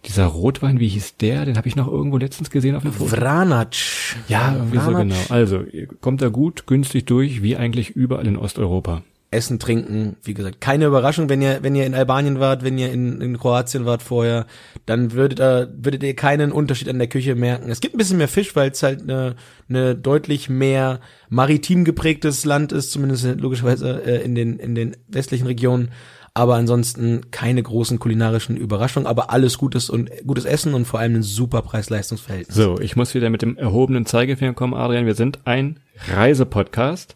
Dieser 0.05 0.27
Rotwein, 0.27 0.79
wie 0.79 0.87
hieß 0.87 1.17
der? 1.17 1.43
Den 1.43 1.57
habe 1.57 1.67
ich 1.67 1.75
noch 1.75 1.91
irgendwo 1.91 2.17
letztens 2.17 2.49
gesehen 2.49 2.73
auf 2.73 2.83
dem 2.83 2.93
Foto. 2.93 3.11
Vranac. 3.11 3.75
Ja, 4.29 4.55
irgendwie 4.55 4.79
so 4.79 4.93
genau. 4.93 5.15
Also, 5.27 5.65
kommt 5.99 6.21
da 6.21 6.29
gut, 6.29 6.67
günstig 6.67 7.05
durch, 7.05 7.43
wie 7.43 7.57
eigentlich 7.57 7.89
überall 7.89 8.25
in 8.25 8.37
Osteuropa. 8.37 9.03
Essen, 9.29 9.59
trinken, 9.59 10.15
wie 10.23 10.33
gesagt, 10.33 10.61
keine 10.61 10.85
Überraschung, 10.85 11.27
wenn 11.27 11.41
ihr, 11.41 11.59
wenn 11.63 11.75
ihr 11.75 11.85
in 11.85 11.95
Albanien 11.95 12.39
wart, 12.39 12.63
wenn 12.63 12.77
ihr 12.77 12.93
in, 12.93 13.19
in 13.19 13.37
Kroatien 13.37 13.85
wart 13.85 14.03
vorher, 14.03 14.45
dann 14.85 15.11
würdet 15.11 15.41
ihr, 15.41 15.69
würdet 15.75 16.03
ihr 16.03 16.15
keinen 16.15 16.53
Unterschied 16.53 16.87
an 16.87 16.97
der 16.97 17.09
Küche 17.09 17.35
merken. 17.35 17.69
Es 17.69 17.81
gibt 17.81 17.93
ein 17.93 17.97
bisschen 17.97 18.19
mehr 18.19 18.29
Fisch, 18.29 18.55
weil 18.55 18.71
es 18.71 18.83
halt 18.83 19.01
eine, 19.01 19.35
eine 19.67 19.95
deutlich 19.95 20.47
mehr 20.47 21.01
maritim 21.27 21.83
geprägtes 21.83 22.45
Land 22.45 22.71
ist, 22.71 22.91
zumindest 22.91 23.25
logischerweise 23.41 24.01
äh, 24.05 24.23
in 24.23 24.33
den, 24.33 24.59
in 24.59 24.75
den 24.75 24.95
westlichen 25.09 25.45
Regionen 25.45 25.91
aber 26.37 26.53
ansonsten 26.53 27.31
keine 27.31 27.63
großen 27.63 27.97
kulinarischen 27.97 28.57
Überraschungen, 28.57 29.07
aber 29.07 29.31
alles 29.31 29.57
gutes 29.57 29.89
und 29.89 30.11
gutes 30.23 30.45
Essen 30.45 30.75
und 30.75 30.85
vor 30.85 30.99
allem 30.99 31.15
ein 31.15 31.23
super 31.23 31.63
Preis-Leistungs-Verhältnis. 31.63 32.55
So, 32.55 32.79
ich 32.79 32.95
muss 32.95 33.15
wieder 33.15 33.31
mit 33.31 33.41
dem 33.41 33.57
erhobenen 33.57 34.05
Zeigefinger 34.05 34.53
kommen, 34.53 34.75
Adrian. 34.75 35.07
Wir 35.07 35.15
sind 35.15 35.39
ein 35.45 35.79
Reisepodcast. 36.07 37.15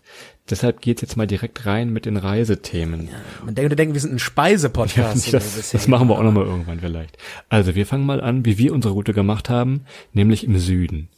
Deshalb 0.50 0.82
geht's 0.82 1.04
jetzt 1.04 1.18
mal 1.18 1.28
direkt 1.28 1.68
rein 1.68 1.94
mit 1.94 2.08
den 2.08 2.18
Reisethemen. 2.18 3.10
Ja, 3.10 3.12
man 3.46 3.54
denkt, 3.54 3.78
denken, 3.78 3.94
wir 3.94 4.01
sind 4.01 4.13
ein 4.13 4.20
Speisepodcast. 4.20 5.28
Ja, 5.28 5.34
das, 5.34 5.70
das 5.70 5.88
machen 5.88 6.10
wir 6.10 6.18
auch 6.18 6.24
nochmal 6.24 6.46
irgendwann 6.46 6.80
vielleicht. 6.80 7.20
Also 7.48 7.75
wir 7.75 7.86
fangen 7.86 8.08
mal 8.08 8.22
an, 8.22 8.44
wie 8.44 8.58
wir 8.58 8.74
unsere 8.74 8.96
Route 8.96 9.13
gemacht 9.13 9.51
haben, 9.51 9.82
nämlich 10.13 10.46
im 10.46 10.58
Süden. 10.58 11.10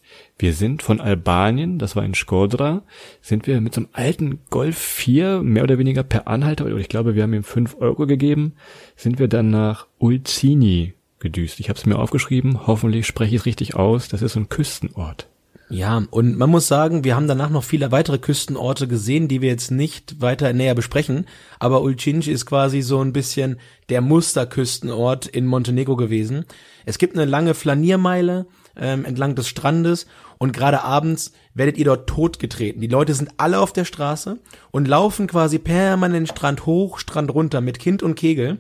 Wir 0.44 0.52
sind 0.52 0.84
von 0.84 1.00
Albanien, 1.00 1.80
das 1.80 1.96
war 1.96 2.04
in 2.04 2.16
Skodra, 2.16 2.84
sind 3.22 3.48
wir 3.48 3.62
mit 3.62 3.76
so 3.76 3.80
einem 3.80 3.90
alten 3.94 4.40
Golf 4.50 4.78
4, 4.78 5.42
mehr 5.42 5.64
oder 5.64 5.78
weniger 5.78 6.04
per 6.04 6.28
Anhalter, 6.28 6.66
oder 6.66 6.76
ich 6.76 6.90
glaube, 6.90 7.16
wir 7.16 7.24
haben 7.24 7.34
ihm 7.34 7.46
5 7.46 7.78
Euro 7.80 8.06
gegeben, 8.08 8.56
sind 8.98 9.20
wir 9.20 9.30
dann 9.30 9.52
nach 9.52 9.88
Ulcini 10.00 10.96
gedüst. 11.20 11.62
Ich 11.62 11.70
habe 11.70 11.80
es 11.80 11.86
mir 11.86 11.98
aufgeschrieben, 11.98 12.68
hoffentlich 12.68 13.08
spreche 13.08 13.36
ich 13.36 13.40
es 13.40 13.46
richtig 13.46 13.76
aus, 13.76 14.10
das 14.10 14.22
ist 14.22 14.34
so 14.34 14.42
ein 14.42 14.50
Küstenort. 14.50 15.30
Ja, 15.70 16.04
und 16.12 16.38
man 16.38 16.50
muss 16.50 16.68
sagen, 16.68 17.06
wir 17.06 17.16
haben 17.16 17.30
danach 17.30 17.50
noch 17.50 17.64
viele 17.64 17.94
weitere 17.94 18.18
Küstenorte 18.18 18.90
gesehen, 18.90 19.30
die 19.30 19.42
wir 19.42 19.50
jetzt 19.50 19.72
nicht 19.72 20.20
weiter 20.20 20.52
näher 20.52 20.76
besprechen. 20.76 21.26
Aber 21.58 21.82
Ulcinj 21.82 22.28
ist 22.28 22.46
quasi 22.46 22.82
so 22.82 23.00
ein 23.00 23.14
bisschen 23.14 23.60
der 23.88 24.02
Musterküstenort 24.02 25.26
in 25.26 25.48
Montenegro 25.48 25.96
gewesen. 25.96 26.44
Es 26.86 26.98
gibt 26.98 27.18
eine 27.18 27.26
lange 27.26 27.54
Flaniermeile 27.54 28.46
ähm, 28.76 29.06
entlang 29.06 29.36
des 29.36 29.48
Strandes 29.48 30.08
und 30.38 30.54
gerade 30.54 30.84
abends 30.84 31.34
werdet 31.54 31.78
ihr 31.78 31.86
dort 31.86 32.08
totgetreten. 32.10 32.82
Die 32.82 32.88
Leute 32.88 33.14
sind 33.14 33.32
alle 33.38 33.60
auf 33.60 33.74
der 33.74 33.86
Straße 33.86 34.40
und 34.72 34.88
laufen 34.88 35.28
quasi 35.28 35.60
permanent 35.60 36.30
Strand 36.30 36.66
hoch, 36.66 37.00
Strand 37.00 37.34
runter 37.34 37.62
mit 37.62 37.80
Kind 37.80 38.04
und 38.04 38.16
Kegel. 38.16 38.60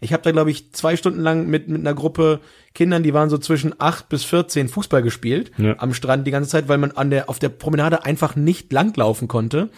Ich 0.00 0.12
habe 0.12 0.22
da, 0.22 0.32
glaube 0.32 0.50
ich, 0.50 0.72
zwei 0.72 0.96
Stunden 0.96 1.20
lang 1.20 1.46
mit, 1.46 1.68
mit 1.68 1.80
einer 1.80 1.94
Gruppe 1.94 2.40
Kindern, 2.74 3.02
die 3.02 3.14
waren 3.14 3.30
so 3.30 3.38
zwischen 3.38 3.74
acht 3.78 4.08
bis 4.08 4.24
14 4.24 4.68
Fußball 4.68 5.02
gespielt 5.02 5.52
ja. 5.56 5.76
am 5.78 5.94
Strand 5.94 6.26
die 6.26 6.30
ganze 6.30 6.50
Zeit, 6.50 6.68
weil 6.68 6.78
man 6.78 6.90
an 6.92 7.10
der, 7.10 7.30
auf 7.30 7.38
der 7.38 7.48
Promenade 7.48 8.04
einfach 8.04 8.36
nicht 8.36 8.72
langlaufen 8.72 9.28
konnte. 9.28 9.70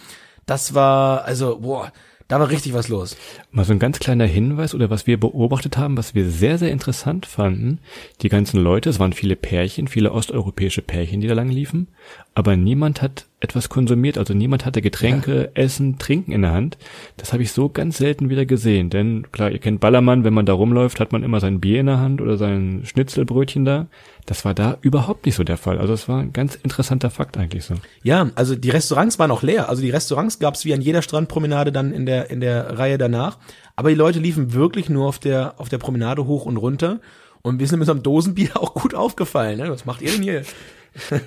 Das 0.45 0.73
war, 0.73 1.23
also, 1.25 1.59
boah, 1.59 1.91
da 2.27 2.39
war 2.39 2.49
richtig 2.49 2.73
was 2.73 2.89
los. 2.89 3.15
Mal 3.51 3.65
so 3.65 3.71
ein 3.71 3.79
ganz 3.79 3.99
kleiner 3.99 4.25
Hinweis 4.25 4.75
oder 4.75 4.89
was 4.89 5.07
wir 5.07 5.19
beobachtet 5.19 5.77
haben, 5.77 5.97
was 5.97 6.13
wir 6.13 6.29
sehr, 6.29 6.57
sehr 6.57 6.71
interessant 6.71 7.25
fanden. 7.25 7.79
Die 8.21 8.29
ganzen 8.29 8.59
Leute, 8.59 8.89
es 8.89 8.99
waren 8.99 9.13
viele 9.13 9.35
Pärchen, 9.35 9.87
viele 9.87 10.11
osteuropäische 10.11 10.81
Pärchen, 10.81 11.21
die 11.21 11.27
da 11.27 11.33
lang 11.33 11.49
liefen, 11.49 11.87
aber 12.37 12.55
niemand 12.55 13.01
hat 13.01 13.25
etwas 13.39 13.67
konsumiert, 13.67 14.19
also 14.19 14.35
niemand 14.35 14.63
hatte 14.63 14.83
Getränke, 14.83 15.45
ja. 15.45 15.63
Essen, 15.63 15.97
Trinken 15.97 16.31
in 16.31 16.43
der 16.43 16.51
Hand. 16.51 16.77
Das 17.17 17.33
habe 17.33 17.41
ich 17.41 17.51
so 17.51 17.67
ganz 17.67 17.97
selten 17.97 18.29
wieder 18.29 18.45
gesehen, 18.45 18.91
denn 18.91 19.31
klar, 19.31 19.49
ihr 19.49 19.57
kennt 19.57 19.79
Ballermann, 19.79 20.23
wenn 20.23 20.35
man 20.35 20.45
da 20.45 20.53
rumläuft, 20.53 20.99
hat 20.99 21.11
man 21.11 21.23
immer 21.23 21.39
sein 21.39 21.59
Bier 21.59 21.79
in 21.79 21.87
der 21.87 21.99
Hand 21.99 22.21
oder 22.21 22.37
sein 22.37 22.83
Schnitzelbrötchen 22.85 23.65
da. 23.65 23.87
Das 24.27 24.45
war 24.45 24.53
da 24.53 24.77
überhaupt 24.81 25.25
nicht 25.25 25.33
so 25.33 25.43
der 25.43 25.57
Fall. 25.57 25.79
Also 25.79 25.93
es 25.93 26.07
war 26.07 26.19
ein 26.19 26.31
ganz 26.31 26.53
interessanter 26.53 27.09
Fakt 27.09 27.37
eigentlich 27.37 27.65
so. 27.65 27.73
Ja, 28.03 28.29
also 28.35 28.55
die 28.55 28.69
Restaurants 28.69 29.17
waren 29.17 29.31
auch 29.31 29.41
leer. 29.41 29.67
Also 29.67 29.81
die 29.81 29.89
Restaurants 29.89 30.37
gab 30.37 30.53
es 30.53 30.63
wie 30.63 30.75
an 30.75 30.81
jeder 30.81 31.01
Strandpromenade 31.01 31.71
dann 31.71 31.91
in 31.91 32.05
der 32.05 32.29
in 32.29 32.39
der 32.39 32.77
Reihe 32.77 32.99
danach. 32.99 33.39
Aber 33.75 33.89
die 33.89 33.95
Leute 33.95 34.19
liefen 34.19 34.53
wirklich 34.53 34.89
nur 34.89 35.07
auf 35.07 35.17
der 35.17 35.55
auf 35.59 35.69
der 35.69 35.79
Promenade 35.79 36.27
hoch 36.27 36.45
und 36.45 36.57
runter. 36.57 36.99
Und 37.41 37.59
wir 37.59 37.67
sind 37.67 37.79
mit 37.79 37.87
so 37.87 37.93
einem 37.93 38.03
Dosenbier 38.03 38.51
auch 38.61 38.75
gut 38.75 38.93
aufgefallen. 38.93 39.57
Ne? 39.57 39.71
Was 39.71 39.85
macht 39.85 40.03
ihr 40.03 40.11
denn 40.11 40.21
hier? 40.21 40.43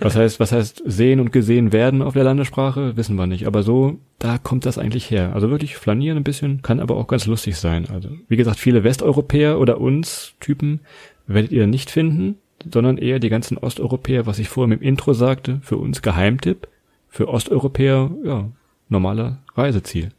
Was 0.00 0.16
heißt, 0.16 0.40
was 0.40 0.52
heißt 0.52 0.82
sehen 0.84 1.20
und 1.20 1.32
gesehen 1.32 1.72
werden 1.72 2.02
auf 2.02 2.14
der 2.14 2.24
Landessprache, 2.24 2.96
wissen 2.96 3.16
wir 3.16 3.26
nicht. 3.26 3.46
Aber 3.46 3.62
so, 3.62 3.98
da 4.18 4.38
kommt 4.38 4.66
das 4.66 4.78
eigentlich 4.78 5.10
her. 5.10 5.32
Also 5.34 5.50
wirklich 5.50 5.76
flanieren 5.76 6.18
ein 6.18 6.24
bisschen, 6.24 6.62
kann 6.62 6.80
aber 6.80 6.96
auch 6.96 7.06
ganz 7.06 7.26
lustig 7.26 7.56
sein. 7.56 7.86
Also, 7.92 8.10
wie 8.28 8.36
gesagt, 8.36 8.58
viele 8.58 8.84
Westeuropäer 8.84 9.58
oder 9.58 9.80
uns 9.80 10.34
Typen 10.40 10.80
werdet 11.26 11.52
ihr 11.52 11.66
nicht 11.66 11.90
finden, 11.90 12.36
sondern 12.70 12.98
eher 12.98 13.18
die 13.18 13.28
ganzen 13.28 13.56
Osteuropäer, 13.58 14.26
was 14.26 14.38
ich 14.38 14.48
vorhin 14.48 14.72
im 14.72 14.82
Intro 14.82 15.12
sagte, 15.12 15.60
für 15.62 15.76
uns 15.76 16.02
Geheimtipp, 16.02 16.68
für 17.08 17.28
Osteuropäer, 17.28 18.10
ja, 18.24 18.48
normaler 18.88 19.38
Reiseziel. 19.54 20.10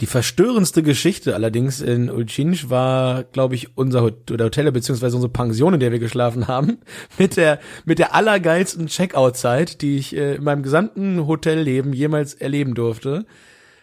Die 0.00 0.06
verstörendste 0.06 0.82
Geschichte 0.82 1.34
allerdings 1.34 1.80
in 1.80 2.10
Ulcinj 2.10 2.68
war, 2.68 3.24
glaube 3.24 3.54
ich, 3.54 3.76
unser 3.76 4.02
Hotel 4.02 4.70
beziehungsweise 4.70 5.16
unsere 5.16 5.32
Pension, 5.32 5.74
in 5.74 5.80
der 5.80 5.90
wir 5.90 5.98
geschlafen 5.98 6.48
haben, 6.48 6.78
mit 7.18 7.36
der 7.36 7.60
mit 7.84 7.98
der 7.98 8.14
allergeilsten 8.14 8.88
Checkout-Zeit, 8.88 9.80
die 9.80 9.96
ich 9.96 10.14
äh, 10.14 10.34
in 10.34 10.44
meinem 10.44 10.62
gesamten 10.62 11.26
Hotelleben 11.26 11.92
jemals 11.94 12.34
erleben 12.34 12.74
durfte. 12.74 13.24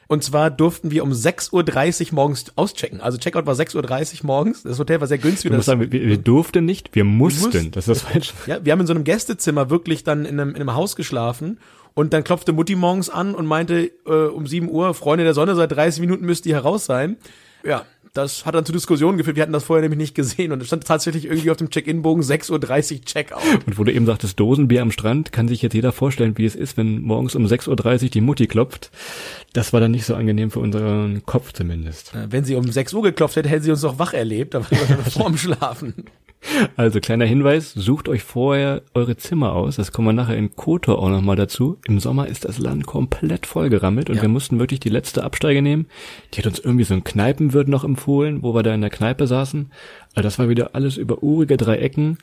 Und 0.07 0.23
zwar 0.23 0.51
durften 0.51 0.91
wir 0.91 1.03
um 1.03 1.11
6.30 1.11 2.09
Uhr 2.09 2.15
morgens 2.15 2.45
auschecken. 2.55 3.01
Also 3.01 3.17
Checkout 3.17 3.47
war 3.47 3.55
6.30 3.55 4.21
Uhr 4.21 4.27
morgens. 4.27 4.61
Das 4.61 4.77
Hotel 4.77 4.99
war 4.99 5.07
sehr 5.07 5.17
günstig. 5.17 5.49
Du 5.49 5.55
musst 5.55 5.65
sagen, 5.65 5.79
wir, 5.79 5.91
wir 5.91 6.17
durften 6.17 6.65
nicht, 6.65 6.93
wir 6.93 7.03
mussten. 7.03 7.53
Wir 7.53 7.61
mussten. 7.61 7.71
Das 7.71 7.87
ist 7.87 8.03
das 8.03 8.11
falsch. 8.11 8.33
Ja, 8.45 8.63
wir 8.63 8.71
haben 8.71 8.81
in 8.81 8.87
so 8.87 8.93
einem 8.93 9.05
Gästezimmer 9.05 9.71
wirklich 9.71 10.03
dann 10.03 10.25
in 10.25 10.39
einem, 10.39 10.51
in 10.51 10.57
einem 10.57 10.75
Haus 10.75 10.95
geschlafen 10.95 11.57
und 11.93 12.13
dann 12.13 12.23
klopfte 12.23 12.53
Mutti 12.53 12.75
morgens 12.75 13.09
an 13.09 13.35
und 13.35 13.45
meinte 13.45 13.91
äh, 14.05 14.11
um 14.11 14.47
7 14.47 14.69
Uhr, 14.69 14.93
Freunde 14.93 15.23
der 15.23 15.33
Sonne, 15.33 15.55
seit 15.55 15.71
30 15.71 16.01
Minuten 16.01 16.25
müsst 16.25 16.45
ihr 16.45 16.55
heraus 16.55 16.85
sein. 16.85 17.17
Ja, 17.63 17.85
das 18.13 18.45
hat 18.45 18.53
dann 18.53 18.63
zu 18.63 18.71
Diskussionen 18.71 19.17
geführt. 19.17 19.35
Wir 19.35 19.41
hatten 19.41 19.53
das 19.53 19.63
vorher 19.63 19.81
nämlich 19.81 19.97
nicht 19.97 20.15
gesehen 20.15 20.51
und 20.51 20.61
es 20.61 20.67
stand 20.67 20.85
tatsächlich 20.85 21.25
irgendwie 21.25 21.49
auf 21.49 21.57
dem 21.57 21.71
Check-in-Bogen 21.71 22.21
6.30 22.21 22.51
Uhr 22.93 23.01
Checkout. 23.05 23.41
Und 23.65 23.79
wo 23.79 23.83
du 23.83 23.91
eben 23.91 24.05
sagtest, 24.05 24.39
Dosenbier 24.39 24.83
am 24.83 24.91
Strand, 24.91 25.31
kann 25.31 25.47
sich 25.47 25.63
jetzt 25.63 25.73
jeder 25.73 25.91
vorstellen, 25.91 26.37
wie 26.37 26.45
es 26.45 26.55
ist, 26.55 26.77
wenn 26.77 27.01
morgens 27.01 27.33
um 27.33 27.45
6.30 27.45 28.03
Uhr 28.03 28.09
die 28.09 28.21
Mutti 28.21 28.45
klopft. 28.45 28.91
Das 29.53 29.73
war 29.73 29.79
dann 29.79 29.91
nicht 29.91 30.05
so 30.05 30.13
angenehm 30.13 30.51
für 30.51 30.59
unseren 30.59 31.25
Kopf 31.25 31.53
zumindest. 31.53 32.13
Wenn 32.29 32.45
sie 32.45 32.55
um 32.55 32.71
6 32.71 32.93
Uhr 32.93 33.01
geklopft 33.01 33.35
hätte, 33.35 33.49
hätte 33.49 33.63
sie 33.63 33.71
uns 33.71 33.81
doch 33.81 33.97
wach 33.97 34.13
erlebt, 34.13 34.53
aber 34.53 34.69
wir 34.69 34.79
vorm 35.11 35.37
Schlafen. 35.37 35.95
Also 36.75 36.99
kleiner 36.99 37.25
Hinweis, 37.25 37.73
sucht 37.73 38.09
euch 38.09 38.23
vorher 38.23 38.81
eure 38.93 39.17
Zimmer 39.17 39.53
aus. 39.53 39.77
Das 39.77 39.91
kommen 39.91 40.07
wir 40.07 40.13
nachher 40.13 40.37
in 40.37 40.55
Kotor 40.55 40.99
auch 40.99 41.09
nochmal 41.09 41.35
dazu. 41.35 41.77
Im 41.87 41.99
Sommer 41.99 42.27
ist 42.27 42.45
das 42.45 42.59
Land 42.59 42.85
komplett 42.85 43.45
vollgerammelt 43.45 44.09
und 44.09 44.17
ja. 44.17 44.21
wir 44.21 44.29
mussten 44.29 44.59
wirklich 44.59 44.79
die 44.79 44.89
letzte 44.89 45.23
Absteige 45.23 45.61
nehmen. 45.61 45.87
Die 46.33 46.39
hat 46.39 46.47
uns 46.47 46.59
irgendwie 46.59 46.83
so 46.83 46.93
ein 46.93 47.03
Kneipenwirt 47.03 47.67
noch 47.67 47.83
empfohlen, 47.83 48.43
wo 48.43 48.53
wir 48.53 48.63
da 48.63 48.73
in 48.73 48.81
der 48.81 48.89
Kneipe 48.89 49.27
saßen. 49.27 49.71
Also 50.15 50.23
das 50.23 50.39
war 50.39 50.49
wieder 50.49 50.75
alles 50.75 50.97
über 50.97 51.23
urige 51.23 51.57
drei 51.57 51.77
Ecken. 51.77 52.17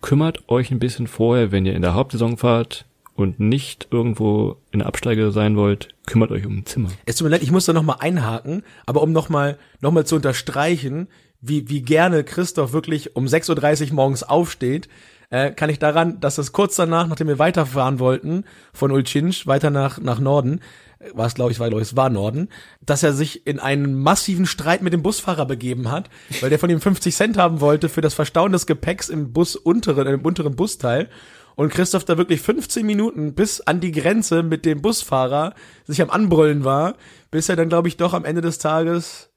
Kümmert 0.00 0.48
euch 0.48 0.70
ein 0.70 0.78
bisschen 0.78 1.06
vorher, 1.06 1.50
wenn 1.50 1.66
ihr 1.66 1.74
in 1.74 1.82
der 1.82 1.94
Hauptsaison 1.94 2.36
fahrt 2.36 2.84
und 3.16 3.38
nicht 3.40 3.88
irgendwo 3.90 4.56
in 4.70 4.80
der 4.80 4.88
Absteige 4.88 5.30
sein 5.30 5.56
wollt, 5.56 5.94
kümmert 6.06 6.30
euch 6.30 6.46
um 6.46 6.58
ein 6.58 6.66
Zimmer. 6.66 6.90
Es 7.06 7.16
tut 7.16 7.26
mir 7.26 7.30
leid, 7.30 7.42
ich 7.42 7.52
muss 7.52 7.64
da 7.64 7.72
nochmal 7.72 7.96
einhaken, 8.00 8.62
aber 8.86 9.02
um 9.02 9.12
nochmal 9.12 9.56
noch 9.80 9.92
mal 9.92 10.04
zu 10.04 10.16
unterstreichen, 10.16 11.08
wie, 11.46 11.68
wie 11.68 11.82
gerne 11.82 12.24
Christoph 12.24 12.72
wirklich 12.72 13.16
um 13.16 13.26
6.30 13.26 13.88
Uhr 13.88 13.94
morgens 13.94 14.22
aufsteht, 14.22 14.88
äh, 15.30 15.50
kann 15.50 15.70
ich 15.70 15.78
daran, 15.78 16.20
dass 16.20 16.38
es 16.38 16.52
kurz 16.52 16.76
danach, 16.76 17.06
nachdem 17.06 17.28
wir 17.28 17.38
weiterfahren 17.38 17.98
wollten, 17.98 18.44
von 18.72 18.90
Ulcinj 18.90 19.46
weiter 19.46 19.70
nach, 19.70 19.98
nach 19.98 20.20
Norden, 20.20 20.60
äh, 21.00 21.10
war 21.14 21.26
es 21.26 21.34
glaube 21.34 21.52
ich, 21.52 21.60
ich, 21.60 21.74
es 21.74 21.96
war 21.96 22.10
Norden, 22.10 22.48
dass 22.84 23.02
er 23.02 23.12
sich 23.12 23.46
in 23.46 23.58
einen 23.58 23.94
massiven 23.94 24.46
Streit 24.46 24.82
mit 24.82 24.92
dem 24.92 25.02
Busfahrer 25.02 25.46
begeben 25.46 25.90
hat, 25.90 26.08
weil 26.40 26.50
der 26.50 26.58
von 26.58 26.70
ihm 26.70 26.80
50 26.80 27.14
Cent 27.14 27.36
haben 27.36 27.60
wollte 27.60 27.88
für 27.88 28.00
das 28.00 28.14
Verstauen 28.14 28.52
des 28.52 28.66
Gepäcks 28.66 29.08
im 29.08 29.32
Bus 29.32 29.56
unteren, 29.56 30.06
im 30.06 30.22
unteren 30.22 30.56
Busteil. 30.56 31.08
Und 31.56 31.70
Christoph 31.70 32.04
da 32.04 32.18
wirklich 32.18 32.40
15 32.40 32.84
Minuten 32.84 33.34
bis 33.34 33.60
an 33.60 33.78
die 33.78 33.92
Grenze 33.92 34.42
mit 34.42 34.64
dem 34.64 34.82
Busfahrer 34.82 35.54
sich 35.84 36.02
am 36.02 36.10
Anbrüllen 36.10 36.64
war, 36.64 36.94
bis 37.30 37.48
er 37.48 37.54
dann, 37.54 37.68
glaube 37.68 37.86
ich, 37.86 37.96
doch 37.96 38.12
am 38.12 38.24
Ende 38.24 38.40
des 38.40 38.58
Tages 38.58 39.30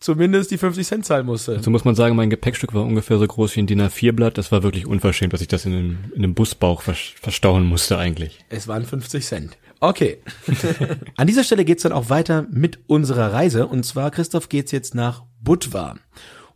zumindest 0.00 0.50
die 0.50 0.58
50 0.58 0.86
Cent 0.86 1.06
zahlen 1.06 1.26
musste. 1.26 1.62
So 1.62 1.70
muss 1.70 1.84
man 1.84 1.94
sagen, 1.94 2.16
mein 2.16 2.30
Gepäckstück 2.30 2.74
war 2.74 2.84
ungefähr 2.84 3.18
so 3.18 3.26
groß 3.26 3.56
wie 3.56 3.60
ein 3.60 3.66
DIN 3.66 3.80
A4-Blatt. 3.80 4.38
Das 4.38 4.52
war 4.52 4.62
wirklich 4.62 4.86
unverschämt, 4.86 5.32
dass 5.32 5.40
ich 5.40 5.48
das 5.48 5.64
in 5.64 5.72
einem, 5.72 5.98
in 6.14 6.24
einem 6.24 6.34
Busbauch 6.34 6.82
verstauen 6.82 7.64
musste 7.64 7.98
eigentlich. 7.98 8.44
Es 8.48 8.68
waren 8.68 8.84
50 8.84 9.24
Cent. 9.24 9.58
Okay. 9.80 10.22
An 11.16 11.26
dieser 11.26 11.44
Stelle 11.44 11.64
geht's 11.64 11.82
dann 11.82 11.92
auch 11.92 12.10
weiter 12.10 12.46
mit 12.50 12.80
unserer 12.86 13.32
Reise. 13.32 13.66
Und 13.66 13.84
zwar, 13.84 14.10
Christoph, 14.10 14.48
geht's 14.48 14.72
jetzt 14.72 14.94
nach 14.94 15.24
Budva. 15.40 15.96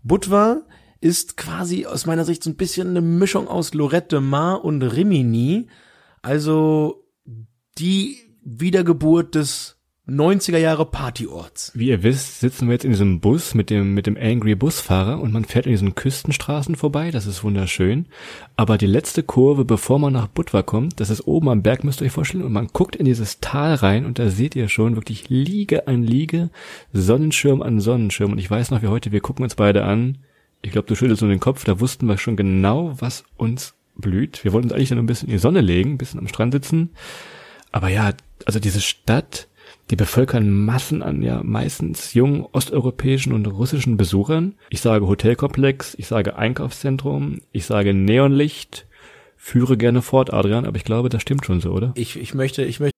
Budva 0.03 0.63
ist 1.01 1.37
quasi 1.37 1.87
aus 1.87 2.07
meiner 2.07 2.25
Sicht 2.25 2.43
so 2.43 2.51
ein 2.51 2.57
bisschen 2.57 2.89
eine 2.89 3.01
Mischung 3.01 3.49
aus 3.49 3.75
Lorette 3.75 4.17
de 4.17 4.21
Mar 4.21 4.65
und 4.65 4.83
Rimini. 4.83 5.69
Also 6.23 7.05
die 7.79 8.19
Wiedergeburt 8.43 9.35
des 9.35 9.78
90er 10.09 10.57
Jahre 10.57 10.87
Partyorts. 10.87 11.71
Wie 11.75 11.89
ihr 11.89 12.03
wisst, 12.03 12.41
sitzen 12.41 12.67
wir 12.67 12.73
jetzt 12.73 12.87
in 12.87 12.93
diesem 12.93 13.21
Bus 13.21 13.55
mit 13.55 13.69
dem, 13.69 13.93
mit 13.93 14.07
dem 14.07 14.17
Angry 14.17 14.55
Busfahrer 14.55 15.21
und 15.21 15.33
man 15.33 15.45
fährt 15.45 15.67
in 15.67 15.73
diesen 15.73 15.95
Küstenstraßen 15.95 16.77
vorbei, 16.77 17.11
das 17.11 17.27
ist 17.27 17.45
wunderschön. 17.45 18.07
Aber 18.57 18.79
die 18.79 18.87
letzte 18.87 19.23
Kurve, 19.23 19.67
bevor 19.67 19.99
man 19.99 20.15
nach 20.15 20.27
Budva 20.27 20.63
kommt, 20.63 20.99
das 20.99 21.11
ist 21.11 21.27
oben 21.27 21.51
am 21.51 21.63
Berg, 21.63 21.85
müsst 21.85 22.01
ihr 22.01 22.07
euch 22.07 22.13
vorstellen, 22.13 22.45
und 22.45 22.53
man 22.53 22.69
guckt 22.69 22.97
in 22.97 23.05
dieses 23.05 23.41
Tal 23.41 23.75
rein 23.75 24.07
und 24.07 24.19
da 24.19 24.31
seht 24.31 24.57
ihr 24.57 24.69
schon 24.69 24.97
wirklich 24.97 25.29
Liege 25.29 25.87
an 25.87 26.03
Liege, 26.03 26.49
Sonnenschirm 26.95 27.61
an 27.61 27.79
Sonnenschirm. 27.79 28.33
Und 28.33 28.39
ich 28.39 28.51
weiß 28.51 28.71
noch 28.71 28.81
wie 28.81 28.89
heute, 28.89 29.13
wir 29.13 29.21
gucken 29.21 29.43
uns 29.43 29.57
beide 29.57 29.85
an. 29.85 30.19
Ich 30.63 30.73
glaube, 30.73 30.89
du 30.89 30.95
schüttelst 30.95 31.21
nur 31.21 31.31
den 31.31 31.39
Kopf, 31.39 31.65
da 31.65 31.81
wussten 31.81 32.07
wir 32.07 32.17
schon 32.17 32.37
genau, 32.37 32.95
was 32.99 33.25
uns 33.37 33.75
blüht. 33.95 34.43
Wir 34.43 34.55
wollten 34.55 34.69
uns 34.69 34.73
eigentlich 34.73 34.91
nur 34.91 35.01
ein 35.01 35.07
bisschen 35.07 35.29
in 35.29 35.35
die 35.35 35.39
Sonne 35.39 35.61
legen, 35.61 35.93
ein 35.93 35.99
bisschen 35.99 36.21
am 36.21 36.29
Strand 36.29 36.55
sitzen. 36.55 36.91
Aber 37.73 37.89
ja, 37.89 38.13
also 38.47 38.59
diese 38.59 38.81
Stadt, 38.81 39.48
die 39.91 39.97
bevölkern 39.97 40.51
Massen 40.51 41.03
an 41.03 41.23
ja 41.23 41.43
meistens 41.43 42.15
jungen 42.15 42.45
osteuropäischen 42.53 43.33
und 43.33 43.47
russischen 43.47 43.97
Besuchern. 43.97 44.55
Ich 44.71 44.81
sage 44.81 45.07
Hotelkomplex, 45.07 45.95
ich 45.99 46.07
sage 46.07 46.37
Einkaufszentrum, 46.37 47.41
ich 47.53 47.65
sage 47.67 47.95
Neonlicht. 47.95 48.87
Führe 49.37 49.77
gerne 49.77 50.03
fort, 50.03 50.33
Adrian, 50.33 50.67
aber 50.67 50.77
ich 50.77 50.85
glaube, 50.85 51.09
das 51.09 51.23
stimmt 51.23 51.47
schon 51.47 51.61
so, 51.61 51.71
oder? 51.71 51.93
Ich, 51.95 52.19
ich 52.19 52.35
möchte, 52.35 52.65
ich 52.65 52.81
möchte. 52.81 52.98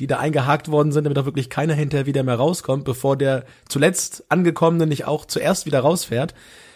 die 0.00 0.06
da 0.06 0.18
eingehakt 0.18 0.70
worden 0.70 0.92
sind, 0.92 1.04
damit 1.04 1.18
auch 1.18 1.24
wirklich 1.24 1.50
keiner 1.50 1.74
hinterher 1.74 2.06
wieder 2.06 2.22
mehr 2.22 2.36
rauskommt, 2.36 2.84
bevor 2.84 3.16
der 3.16 3.44
zuletzt 3.68 4.24
angekommene 4.28 4.86
nicht 4.86 5.06
auch 5.06 5.24
zuerst 5.24 5.66
wieder 5.66 5.80
rausfährt. 5.80 6.34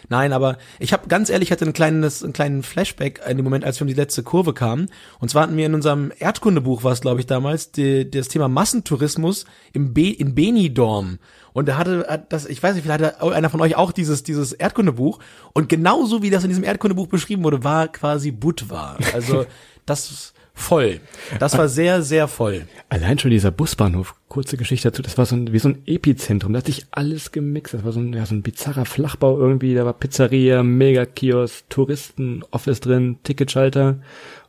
Nein, 0.09 0.33
aber 0.33 0.57
ich 0.79 0.93
habe 0.93 1.07
ganz 1.07 1.29
ehrlich, 1.29 1.51
hatte 1.51 1.65
ein 1.65 1.73
kleines, 1.73 2.23
einen 2.23 2.33
kleinen 2.33 2.63
Flashback 2.63 3.21
in 3.27 3.37
dem 3.37 3.43
Moment, 3.43 3.63
als 3.63 3.79
wir 3.79 3.83
um 3.83 3.87
die 3.87 3.93
letzte 3.93 4.23
Kurve 4.23 4.53
kamen. 4.53 4.89
Und 5.19 5.29
zwar 5.29 5.43
hatten 5.43 5.57
wir 5.57 5.65
in 5.65 5.73
unserem 5.73 6.11
Erdkundebuch, 6.17 6.83
war 6.83 6.91
es 6.91 7.01
glaube 7.01 7.21
ich 7.21 7.25
damals, 7.25 7.71
die, 7.71 8.09
das 8.09 8.27
Thema 8.27 8.47
Massentourismus 8.47 9.45
im 9.71 9.93
Be 9.93 10.09
in 10.09 10.35
Benidorm. 10.35 11.19
Und 11.53 11.67
da 11.67 11.77
hatte 11.77 12.05
hat 12.09 12.33
das, 12.33 12.45
ich 12.45 12.61
weiß 12.61 12.75
nicht, 12.75 12.83
vielleicht 12.83 13.03
hatte 13.03 13.33
einer 13.33 13.49
von 13.49 13.61
euch 13.61 13.75
auch 13.75 13.91
dieses 13.91 14.23
dieses 14.23 14.53
Erdkundebuch. 14.53 15.19
Und 15.53 15.69
genauso 15.69 16.21
wie 16.21 16.29
das 16.29 16.43
in 16.43 16.49
diesem 16.49 16.63
Erdkundebuch 16.63 17.07
beschrieben 17.07 17.43
wurde, 17.43 17.63
war 17.63 17.87
quasi 17.87 18.31
Budva. 18.31 18.97
Also 19.13 19.45
das 19.85 20.33
voll. 20.53 20.99
Das 21.39 21.57
war 21.57 21.67
sehr, 21.67 22.01
sehr 22.03 22.27
voll. 22.27 22.67
Allein 22.89 23.17
schon 23.17 23.31
dieser 23.31 23.51
Busbahnhof, 23.51 24.15
kurze 24.29 24.57
Geschichte 24.57 24.89
dazu, 24.89 25.01
das 25.01 25.17
war 25.17 25.25
so 25.25 25.35
ein, 25.35 25.51
wie 25.51 25.59
so 25.59 25.69
ein 25.69 25.81
Epizentrum, 25.85 26.53
da 26.53 26.59
hat 26.59 26.67
sich 26.67 26.85
alles 26.91 27.31
gemixt, 27.31 27.73
das 27.73 27.83
war 27.83 27.91
so 27.91 27.99
ein, 27.99 28.13
ja, 28.13 28.25
so 28.25 28.35
ein 28.35 28.43
bizarrer 28.43 28.85
Flachbau 28.85 29.37
irgendwie, 29.37 29.73
da 29.73 29.85
war 29.85 29.93
Pizzeria, 29.93 30.63
Megakiosk, 30.63 31.69
Touristen, 31.69 32.43
Office 32.51 32.79
drin, 32.79 33.17
Ticketschalter 33.23 33.99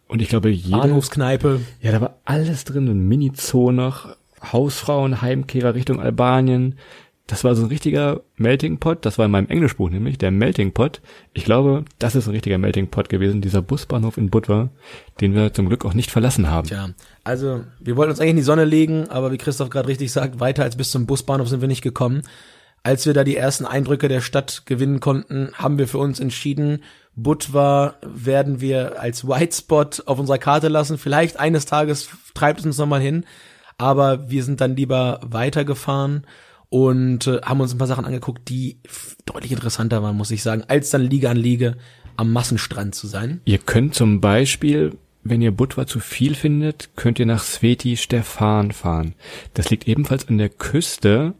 und 0.06 0.20
ich 0.20 0.28
glaube 0.28 0.50
jeder... 0.50 0.78
Bahnhofskneipe. 0.78 1.60
Ja, 1.80 1.92
da 1.92 2.00
war 2.00 2.18
alles 2.24 2.64
drin, 2.64 2.86
ein 2.88 3.08
Mini-Zoo 3.08 3.72
noch, 3.72 4.14
Hausfrauen, 4.42 5.22
Heimkehrer 5.22 5.74
Richtung 5.74 6.00
Albanien, 6.00 6.76
das 7.26 7.42
war 7.42 7.54
so 7.54 7.62
ein 7.62 7.68
richtiger 7.68 8.20
Melting 8.36 8.78
Pot, 8.78 9.06
das 9.06 9.16
war 9.16 9.24
in 9.24 9.30
meinem 9.30 9.48
Englischbuch 9.48 9.88
nämlich, 9.88 10.18
der 10.18 10.30
Melting 10.30 10.72
Pot. 10.72 11.00
Ich 11.32 11.44
glaube, 11.44 11.84
das 11.98 12.14
ist 12.14 12.26
ein 12.26 12.32
richtiger 12.32 12.58
Melting 12.58 12.88
Pot 12.88 13.08
gewesen, 13.08 13.40
dieser 13.40 13.62
Busbahnhof 13.62 14.18
in 14.18 14.28
Budva, 14.28 14.68
den 15.22 15.34
wir 15.34 15.54
zum 15.54 15.68
Glück 15.68 15.86
auch 15.86 15.94
nicht 15.94 16.10
verlassen 16.10 16.50
haben. 16.50 16.68
Tja, 16.68 16.90
also 17.22 17.64
wir 17.80 17.96
wollten 17.96 18.10
uns 18.10 18.20
eigentlich 18.20 18.30
in 18.30 18.36
die 18.36 18.42
Sonne 18.42 18.66
legen, 18.66 19.08
aber 19.08 19.32
wie 19.32 19.38
Christoph 19.38 19.70
gerade 19.70 19.88
richtig 19.88 20.12
sagt, 20.12 20.38
weiter 20.38 20.64
als 20.64 20.76
bis 20.76 20.90
zum 20.90 21.06
Busbahnhof 21.06 21.48
sind 21.48 21.62
wir 21.62 21.68
nicht 21.68 21.82
gekommen. 21.82 22.22
Als 22.82 23.06
wir 23.06 23.14
da 23.14 23.24
die 23.24 23.36
ersten 23.36 23.64
Eindrücke 23.64 24.08
der 24.08 24.20
Stadt 24.20 24.64
gewinnen 24.66 25.00
konnten, 25.00 25.48
haben 25.54 25.78
wir 25.78 25.88
für 25.88 25.98
uns 25.98 26.20
entschieden, 26.20 26.82
Budva 27.16 27.94
werden 28.02 28.60
wir 28.60 29.00
als 29.00 29.26
White 29.26 29.56
Spot 29.56 29.86
auf 30.04 30.18
unserer 30.18 30.36
Karte 30.36 30.68
lassen. 30.68 30.98
Vielleicht 30.98 31.40
eines 31.40 31.64
Tages 31.64 32.10
treibt 32.34 32.60
es 32.60 32.66
uns 32.66 32.76
nochmal 32.76 33.00
hin, 33.00 33.24
aber 33.78 34.30
wir 34.30 34.44
sind 34.44 34.60
dann 34.60 34.76
lieber 34.76 35.20
weitergefahren 35.22 36.26
und 36.68 37.26
äh, 37.26 37.40
haben 37.42 37.60
uns 37.60 37.72
ein 37.72 37.78
paar 37.78 37.86
Sachen 37.86 38.04
angeguckt, 38.04 38.48
die 38.48 38.78
deutlich 39.26 39.52
interessanter 39.52 40.02
waren, 40.02 40.16
muss 40.16 40.30
ich 40.30 40.42
sagen, 40.42 40.64
als 40.68 40.90
dann 40.90 41.02
Liga 41.02 41.30
an 41.30 41.36
Liga 41.36 41.74
am 42.16 42.32
Massenstrand 42.32 42.94
zu 42.94 43.06
sein. 43.06 43.40
Ihr 43.44 43.58
könnt 43.58 43.94
zum 43.94 44.20
Beispiel, 44.20 44.96
wenn 45.22 45.42
ihr 45.42 45.52
Budva 45.52 45.86
zu 45.86 46.00
viel 46.00 46.34
findet, 46.34 46.90
könnt 46.96 47.18
ihr 47.18 47.26
nach 47.26 47.42
Sveti 47.42 47.96
Stefan 47.96 48.72
fahren. 48.72 49.14
Das 49.54 49.70
liegt 49.70 49.88
ebenfalls 49.88 50.28
an 50.28 50.38
der 50.38 50.48
Küste. 50.48 51.34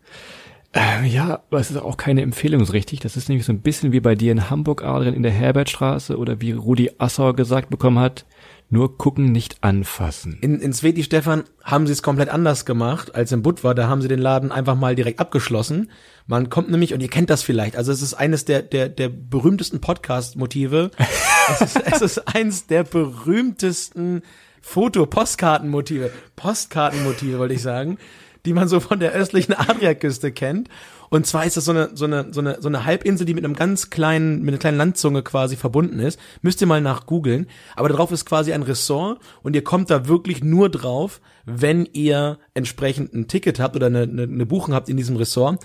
Äh, 0.74 1.06
ja, 1.06 1.42
aber 1.50 1.60
es 1.60 1.70
ist 1.70 1.76
auch 1.76 1.96
keine 1.96 2.22
Empfehlung 2.22 2.64
so 2.64 2.72
richtig. 2.72 3.00
Das 3.00 3.16
ist 3.16 3.28
nämlich 3.28 3.46
so 3.46 3.52
ein 3.52 3.60
bisschen 3.60 3.92
wie 3.92 4.00
bei 4.00 4.16
dir 4.16 4.32
in 4.32 4.50
Hamburg, 4.50 4.82
Adrian, 4.82 5.14
in 5.14 5.22
der 5.22 5.32
Herbertstraße 5.32 6.18
oder 6.18 6.40
wie 6.40 6.52
Rudi 6.52 6.90
Assauer 6.98 7.36
gesagt 7.36 7.70
bekommen 7.70 7.98
hat. 7.98 8.24
Nur 8.70 8.98
gucken, 8.98 9.30
nicht 9.30 9.58
anfassen. 9.62 10.38
In, 10.40 10.60
in 10.60 10.72
Sveti 10.72 11.04
Stefan 11.04 11.44
haben 11.62 11.86
sie 11.86 11.92
es 11.92 12.02
komplett 12.02 12.28
anders 12.28 12.64
gemacht 12.64 13.14
als 13.14 13.30
in 13.30 13.42
Budva. 13.42 13.74
Da 13.74 13.88
haben 13.88 14.02
sie 14.02 14.08
den 14.08 14.18
Laden 14.18 14.50
einfach 14.50 14.74
mal 14.74 14.94
direkt 14.94 15.20
abgeschlossen. 15.20 15.90
Man 16.26 16.48
kommt 16.48 16.70
nämlich, 16.70 16.94
und 16.94 17.00
ihr 17.00 17.08
kennt 17.08 17.30
das 17.30 17.42
vielleicht, 17.42 17.76
also 17.76 17.92
es 17.92 18.02
ist 18.02 18.14
eines 18.14 18.44
der, 18.44 18.62
der, 18.62 18.88
der 18.88 19.10
berühmtesten 19.10 19.80
Podcast-Motive. 19.80 20.90
es, 21.60 21.60
ist, 21.60 21.82
es 21.84 22.02
ist 22.02 22.34
eines 22.34 22.66
der 22.66 22.84
berühmtesten 22.84 24.22
Foto-Postkartenmotive. 24.60 26.10
Postkartenmotive, 26.34 27.38
wollte 27.38 27.54
ich 27.54 27.62
sagen 27.62 27.98
die 28.44 28.52
man 28.52 28.68
so 28.68 28.80
von 28.80 29.00
der 29.00 29.12
östlichen 29.12 29.54
Adriaküste 29.54 30.32
kennt. 30.32 30.68
Und 31.14 31.28
zwar 31.28 31.46
ist 31.46 31.56
das 31.56 31.66
so 31.66 31.70
eine, 31.70 31.90
so 31.94 32.06
eine, 32.06 32.26
so 32.32 32.40
eine, 32.40 32.60
so 32.60 32.66
eine 32.66 32.84
Halbinsel, 32.84 33.24
die 33.24 33.34
mit 33.34 33.44
einem 33.44 33.54
ganz 33.54 33.88
kleinen, 33.88 34.40
mit 34.40 34.48
einer 34.48 34.58
kleinen 34.58 34.78
Landzunge 34.78 35.22
quasi 35.22 35.54
verbunden 35.54 36.00
ist. 36.00 36.18
Müsst 36.42 36.60
ihr 36.60 36.66
mal 36.66 36.80
nach 36.80 37.06
googeln. 37.06 37.46
Aber 37.76 37.88
darauf 37.88 38.10
ist 38.10 38.24
quasi 38.24 38.52
ein 38.52 38.64
Ressort 38.64 39.20
und 39.44 39.54
ihr 39.54 39.62
kommt 39.62 39.90
da 39.90 40.08
wirklich 40.08 40.42
nur 40.42 40.70
drauf, 40.70 41.20
wenn 41.44 41.88
ihr 41.92 42.40
entsprechend 42.54 43.14
ein 43.14 43.28
Ticket 43.28 43.60
habt 43.60 43.76
oder 43.76 43.86
eine, 43.86 44.02
eine, 44.02 44.24
eine 44.24 44.44
Buchung 44.44 44.74
habt 44.74 44.88
in 44.88 44.96
diesem 44.96 45.14
Ressort. 45.14 45.64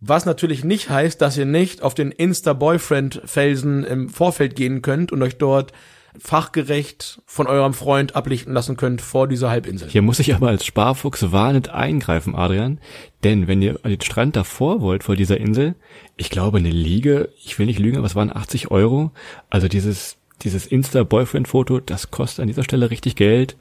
Was 0.00 0.26
natürlich 0.26 0.64
nicht 0.64 0.90
heißt, 0.90 1.20
dass 1.20 1.38
ihr 1.38 1.46
nicht 1.46 1.82
auf 1.82 1.94
den 1.94 2.10
Insta-Boyfriend-Felsen 2.10 3.84
im 3.84 4.08
Vorfeld 4.08 4.56
gehen 4.56 4.82
könnt 4.82 5.12
und 5.12 5.22
euch 5.22 5.38
dort 5.38 5.72
fachgerecht 6.18 7.22
von 7.26 7.46
eurem 7.46 7.74
Freund 7.74 8.14
ablichten 8.14 8.52
lassen 8.52 8.76
könnt 8.76 9.00
vor 9.00 9.28
dieser 9.28 9.50
Halbinsel. 9.50 9.88
Hier 9.88 10.02
muss 10.02 10.18
ich 10.18 10.34
aber 10.34 10.48
als 10.48 10.66
Sparfuchs 10.66 11.32
warnend 11.32 11.70
eingreifen, 11.70 12.34
Adrian. 12.34 12.78
Denn 13.24 13.48
wenn 13.48 13.62
ihr 13.62 13.74
den 13.74 14.00
Strand 14.00 14.36
davor 14.36 14.80
wollt, 14.80 15.04
vor 15.04 15.16
dieser 15.16 15.38
Insel, 15.38 15.74
ich 16.16 16.30
glaube 16.30 16.58
eine 16.58 16.70
Liege, 16.70 17.30
ich 17.42 17.58
will 17.58 17.66
nicht 17.66 17.78
lügen, 17.78 17.96
aber 17.98 18.06
es 18.06 18.14
waren 18.14 18.34
80 18.34 18.70
Euro. 18.70 19.10
Also 19.48 19.68
dieses, 19.68 20.18
dieses 20.42 20.66
Insta-Boyfriend-Foto, 20.66 21.80
das 21.80 22.10
kostet 22.10 22.42
an 22.42 22.48
dieser 22.48 22.64
Stelle 22.64 22.90
richtig 22.90 23.16
Geld. 23.16 23.56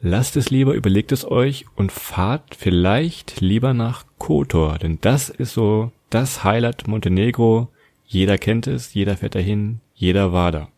Lasst 0.00 0.36
es 0.36 0.50
lieber, 0.50 0.74
überlegt 0.74 1.12
es 1.12 1.24
euch 1.24 1.64
und 1.76 1.92
fahrt 1.92 2.54
vielleicht 2.58 3.40
lieber 3.40 3.72
nach 3.72 4.04
Kotor, 4.18 4.78
denn 4.78 4.98
das 5.00 5.30
ist 5.30 5.54
so 5.54 5.92
das 6.10 6.44
Highlight 6.44 6.86
Montenegro. 6.86 7.68
Jeder 8.04 8.36
kennt 8.36 8.66
es, 8.66 8.92
jeder 8.92 9.16
fährt 9.16 9.34
dahin, 9.34 9.80
jeder 9.94 10.32
war 10.32 10.52
da. 10.52 10.68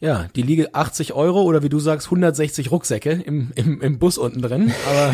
Ja, 0.00 0.26
die 0.36 0.42
liege 0.42 0.74
80 0.74 1.12
Euro 1.12 1.42
oder 1.42 1.62
wie 1.62 1.68
du 1.68 1.80
sagst 1.80 2.06
160 2.06 2.70
Rucksäcke 2.70 3.10
im, 3.10 3.50
im, 3.56 3.80
im 3.80 3.98
Bus 3.98 4.16
unten 4.16 4.42
drin. 4.42 4.72
Aber 4.88 5.12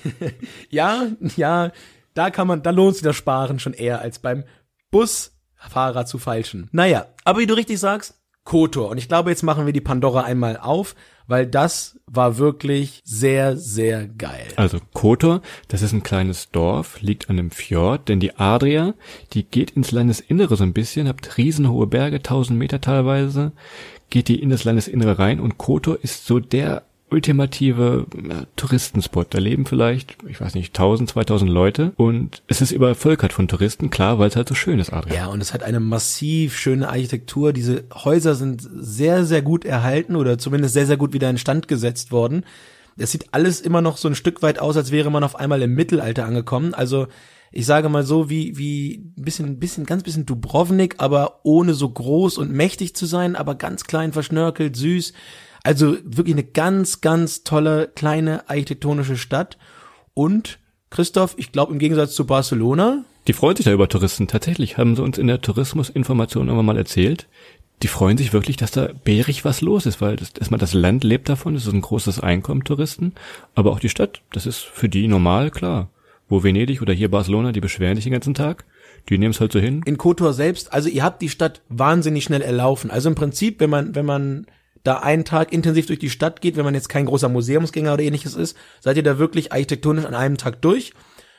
ja, 0.70 1.06
ja, 1.36 1.72
da 2.14 2.30
kann 2.30 2.46
man, 2.46 2.62
da 2.62 2.70
lohnt 2.70 2.96
sich 2.96 3.02
das 3.02 3.16
Sparen 3.16 3.58
schon 3.58 3.72
eher 3.72 4.00
als 4.00 4.18
beim 4.18 4.44
Busfahrer 4.90 6.04
zu 6.04 6.18
falschen. 6.18 6.68
Naja, 6.72 7.06
aber 7.24 7.38
wie 7.40 7.46
du 7.46 7.54
richtig 7.54 7.78
sagst, 7.78 8.20
Kotor. 8.44 8.90
Und 8.90 8.98
ich 8.98 9.08
glaube, 9.08 9.30
jetzt 9.30 9.42
machen 9.42 9.66
wir 9.66 9.72
die 9.72 9.80
Pandora 9.80 10.22
einmal 10.22 10.56
auf, 10.56 10.94
weil 11.26 11.46
das 11.46 12.00
war 12.06 12.38
wirklich 12.38 13.00
sehr, 13.04 13.56
sehr 13.56 14.08
geil. 14.08 14.48
Also 14.56 14.78
Kotor, 14.92 15.42
das 15.68 15.82
ist 15.82 15.92
ein 15.92 16.02
kleines 16.02 16.50
Dorf, 16.50 17.00
liegt 17.00 17.30
an 17.30 17.38
einem 17.38 17.50
Fjord, 17.52 18.08
denn 18.08 18.18
die 18.18 18.36
Adria, 18.36 18.94
die 19.32 19.44
geht 19.44 19.70
ins 19.72 19.92
Landesinnere 19.92 20.56
so 20.56 20.64
ein 20.64 20.72
bisschen, 20.72 21.06
habt 21.06 21.36
riesenhohe 21.38 21.86
Berge, 21.86 22.16
1000 22.16 22.58
Meter 22.58 22.80
teilweise, 22.80 23.52
geht 24.10 24.28
die 24.28 24.40
in 24.40 24.50
das 24.50 24.64
Landesinnere 24.64 25.18
rein 25.18 25.40
und 25.40 25.58
Kotor 25.58 25.98
ist 26.02 26.26
so 26.26 26.40
der 26.40 26.82
ultimative 27.10 28.06
ja, 28.28 28.44
Touristenspot. 28.56 29.34
Da 29.34 29.38
leben 29.38 29.66
vielleicht, 29.66 30.16
ich 30.28 30.40
weiß 30.40 30.54
nicht, 30.54 30.68
1000, 30.76 31.10
2000 31.10 31.50
Leute 31.50 31.92
und 31.96 32.42
es 32.46 32.60
ist 32.60 32.70
übervölkert 32.70 33.32
von 33.32 33.48
Touristen, 33.48 33.90
klar, 33.90 34.18
weil 34.18 34.28
es 34.28 34.36
halt 34.36 34.48
so 34.48 34.54
schön 34.54 34.78
ist, 34.78 34.92
Adrian. 34.92 35.16
Ja, 35.16 35.26
und 35.26 35.40
es 35.40 35.52
hat 35.52 35.62
eine 35.62 35.80
massiv 35.80 36.56
schöne 36.56 36.88
Architektur. 36.88 37.52
Diese 37.52 37.84
Häuser 37.92 38.34
sind 38.34 38.68
sehr, 38.72 39.24
sehr 39.24 39.42
gut 39.42 39.64
erhalten 39.64 40.16
oder 40.16 40.38
zumindest 40.38 40.74
sehr, 40.74 40.86
sehr 40.86 40.96
gut 40.96 41.12
wieder 41.12 41.28
instand 41.28 41.68
gesetzt 41.68 42.12
worden. 42.12 42.44
Es 42.96 43.12
sieht 43.12 43.32
alles 43.32 43.60
immer 43.60 43.80
noch 43.80 43.96
so 43.96 44.08
ein 44.08 44.14
Stück 44.14 44.42
weit 44.42 44.58
aus, 44.58 44.76
als 44.76 44.92
wäre 44.92 45.10
man 45.10 45.24
auf 45.24 45.36
einmal 45.36 45.62
im 45.62 45.74
Mittelalter 45.74 46.26
angekommen. 46.26 46.74
Also 46.74 47.06
ich 47.52 47.66
sage 47.66 47.88
mal 47.88 48.04
so, 48.04 48.30
wie, 48.30 48.56
wie 48.56 49.12
ein 49.16 49.24
bisschen, 49.24 49.58
bisschen, 49.58 49.86
ganz 49.86 50.02
bisschen 50.02 50.26
Dubrovnik, 50.26 50.96
aber 50.98 51.40
ohne 51.42 51.74
so 51.74 51.88
groß 51.88 52.38
und 52.38 52.52
mächtig 52.52 52.94
zu 52.94 53.06
sein, 53.06 53.34
aber 53.34 53.56
ganz 53.56 53.84
klein 53.84 54.12
verschnörkelt, 54.12 54.76
süß. 54.76 55.12
Also 55.62 55.96
wirklich 56.04 56.34
eine 56.34 56.44
ganz, 56.44 57.00
ganz 57.00 57.42
tolle 57.42 57.88
kleine 57.94 58.48
architektonische 58.48 59.16
Stadt. 59.16 59.58
Und 60.14 60.58
Christoph, 60.90 61.34
ich 61.38 61.52
glaube 61.52 61.72
im 61.72 61.78
Gegensatz 61.78 62.14
zu 62.14 62.24
Barcelona. 62.24 63.04
Die 63.26 63.32
freuen 63.32 63.56
sich 63.56 63.64
da 63.64 63.72
über 63.72 63.88
Touristen. 63.88 64.28
Tatsächlich 64.28 64.78
haben 64.78 64.96
sie 64.96 65.02
uns 65.02 65.18
in 65.18 65.26
der 65.26 65.40
Tourismusinformation 65.40 66.48
immer 66.48 66.62
mal 66.62 66.76
erzählt. 66.76 67.26
Die 67.82 67.88
freuen 67.88 68.18
sich 68.18 68.32
wirklich, 68.32 68.56
dass 68.56 68.70
da 68.72 68.90
bärig 69.04 69.44
was 69.44 69.60
los 69.60 69.86
ist, 69.86 70.00
weil 70.00 70.16
das, 70.16 70.30
erstmal 70.38 70.60
das 70.60 70.74
Land 70.74 71.02
lebt 71.02 71.28
davon, 71.28 71.54
es 71.54 71.66
ist 71.66 71.72
ein 71.72 71.80
großes 71.80 72.20
Einkommen 72.20 72.64
Touristen, 72.64 73.14
aber 73.54 73.72
auch 73.72 73.80
die 73.80 73.88
Stadt, 73.88 74.20
das 74.32 74.44
ist 74.44 74.58
für 74.58 74.90
die 74.90 75.08
normal, 75.08 75.50
klar. 75.50 75.88
Wo 76.30 76.42
Venedig 76.42 76.80
oder 76.80 76.94
hier 76.94 77.10
Barcelona, 77.10 77.52
die 77.52 77.60
beschweren 77.60 77.96
sich 77.96 78.04
den 78.04 78.12
ganzen 78.12 78.34
Tag. 78.34 78.64
Die 79.08 79.18
nehmen 79.18 79.32
es 79.32 79.40
halt 79.40 79.52
so 79.52 79.58
hin. 79.58 79.82
In 79.84 79.98
Kotor 79.98 80.32
selbst, 80.32 80.72
also 80.72 80.88
ihr 80.88 81.02
habt 81.02 81.20
die 81.20 81.28
Stadt 81.28 81.60
wahnsinnig 81.68 82.24
schnell 82.24 82.40
erlaufen. 82.40 82.90
Also 82.90 83.08
im 83.08 83.16
Prinzip, 83.16 83.58
wenn 83.60 83.70
man, 83.70 83.94
wenn 83.96 84.06
man 84.06 84.46
da 84.84 85.00
einen 85.00 85.24
Tag 85.24 85.52
intensiv 85.52 85.86
durch 85.86 85.98
die 85.98 86.08
Stadt 86.08 86.40
geht, 86.40 86.56
wenn 86.56 86.64
man 86.64 86.74
jetzt 86.74 86.88
kein 86.88 87.06
großer 87.06 87.28
Museumsgänger 87.28 87.92
oder 87.92 88.04
ähnliches 88.04 88.36
ist, 88.36 88.56
seid 88.78 88.96
ihr 88.96 89.02
da 89.02 89.18
wirklich 89.18 89.52
architektonisch 89.52 90.04
an 90.04 90.14
einem 90.14 90.38
Tag 90.38 90.62
durch. 90.62 90.92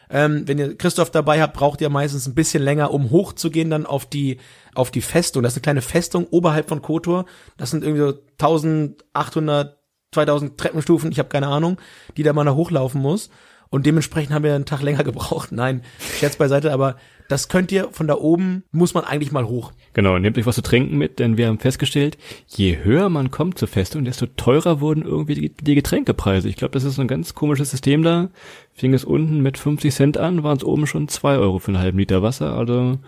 Ähm, 0.10 0.46
wenn 0.46 0.60
ihr 0.60 0.78
Christoph 0.78 1.10
dabei 1.10 1.42
habt, 1.42 1.56
braucht 1.56 1.80
ihr 1.80 1.90
meistens 1.90 2.28
ein 2.28 2.36
bisschen 2.36 2.62
länger, 2.62 2.92
um 2.92 3.12
hochzugehen 3.12 3.70
dann 3.70 3.86
auf 3.86 4.06
die 4.06 4.40
auf 4.76 4.92
die 4.92 5.02
Festung. 5.02 5.42
Das 5.42 5.54
ist 5.54 5.58
eine 5.58 5.64
kleine 5.64 5.82
Festung 5.82 6.28
oberhalb 6.30 6.68
von 6.68 6.82
Kotor. 6.82 7.26
Das 7.56 7.72
sind 7.72 7.84
irgendwie 7.84 8.04
so 8.04 8.20
1800, 8.42 9.78
2000 10.12 10.58
Treppenstufen, 10.58 11.12
ich 11.14 11.20
habe 11.20 11.30
keine 11.30 11.48
Ahnung, 11.48 11.78
die 12.18 12.24
da 12.24 12.34
mal 12.34 12.54
hochlaufen 12.54 13.02
muss. 13.02 13.30
Und 13.72 13.86
dementsprechend 13.86 14.34
haben 14.34 14.44
wir 14.44 14.54
einen 14.54 14.66
Tag 14.66 14.84
länger 14.84 15.04
gebraucht. 15.06 15.52
Nein, 15.52 15.82
Scherz 16.20 16.36
beiseite, 16.36 16.72
aber 16.72 16.98
das 17.30 17.48
könnt 17.48 17.72
ihr 17.72 17.88
von 17.92 18.08
da 18.08 18.16
oben, 18.16 18.64
muss 18.74 18.94
man 18.94 19.06
eigentlich 19.06 19.32
mal 19.32 19.48
hoch. 19.48 19.72
Genau, 19.94 20.20
nehmt 20.20 20.38
euch 20.38 20.46
was 20.46 20.56
zu 20.56 20.62
trinken 20.62 20.98
mit, 20.98 21.18
denn 21.18 21.38
wir 21.38 21.48
haben 21.48 21.60
festgestellt, 21.60 22.18
je 22.48 22.84
höher 22.84 23.08
man 23.08 23.32
kommt 23.32 23.58
zur 23.58 23.70
Festung, 23.70 24.04
desto 24.04 24.26
teurer 24.26 24.82
wurden 24.82 25.04
irgendwie 25.04 25.54
die, 25.58 25.76
Getränkepreise. 25.76 26.50
Ich 26.50 26.58
glaube, 26.58 26.74
das 26.74 26.84
ist 26.84 27.00
ein 27.00 27.08
ganz 27.08 27.34
komisches 27.34 27.72
System 27.72 28.04
da. 28.04 28.30
Fing 28.74 28.94
es 28.94 29.06
unten 29.06 29.40
mit 29.40 29.58
50 29.58 29.96
Cent 29.96 30.18
an, 30.18 30.44
waren 30.44 30.58
es 30.58 30.66
oben 30.66 30.86
schon 30.86 31.08
zwei 31.08 31.38
Euro 31.38 31.60
für 31.60 31.70
einen 31.70 31.80
halben 31.80 31.98
Liter 31.98 32.22
Wasser. 32.22 32.58
Also 32.58 33.00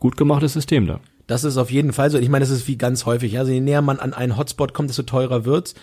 gut 0.00 0.16
gemachtes 0.16 0.54
System 0.54 0.88
da. 0.88 0.98
Das 1.28 1.44
ist 1.44 1.56
auf 1.56 1.70
jeden 1.70 1.92
Fall 1.92 2.10
so. 2.10 2.18
Ich 2.18 2.30
meine, 2.30 2.44
das 2.44 2.50
ist 2.50 2.66
wie 2.66 2.78
ganz 2.78 3.06
häufig. 3.06 3.38
Also 3.38 3.52
je 3.52 3.60
näher 3.60 3.82
man 3.82 4.00
an 4.00 4.12
einen 4.12 4.36
Hotspot 4.36 4.74
kommt, 4.74 4.88
desto 4.88 5.04
teurer 5.04 5.44
wird's. 5.44 5.74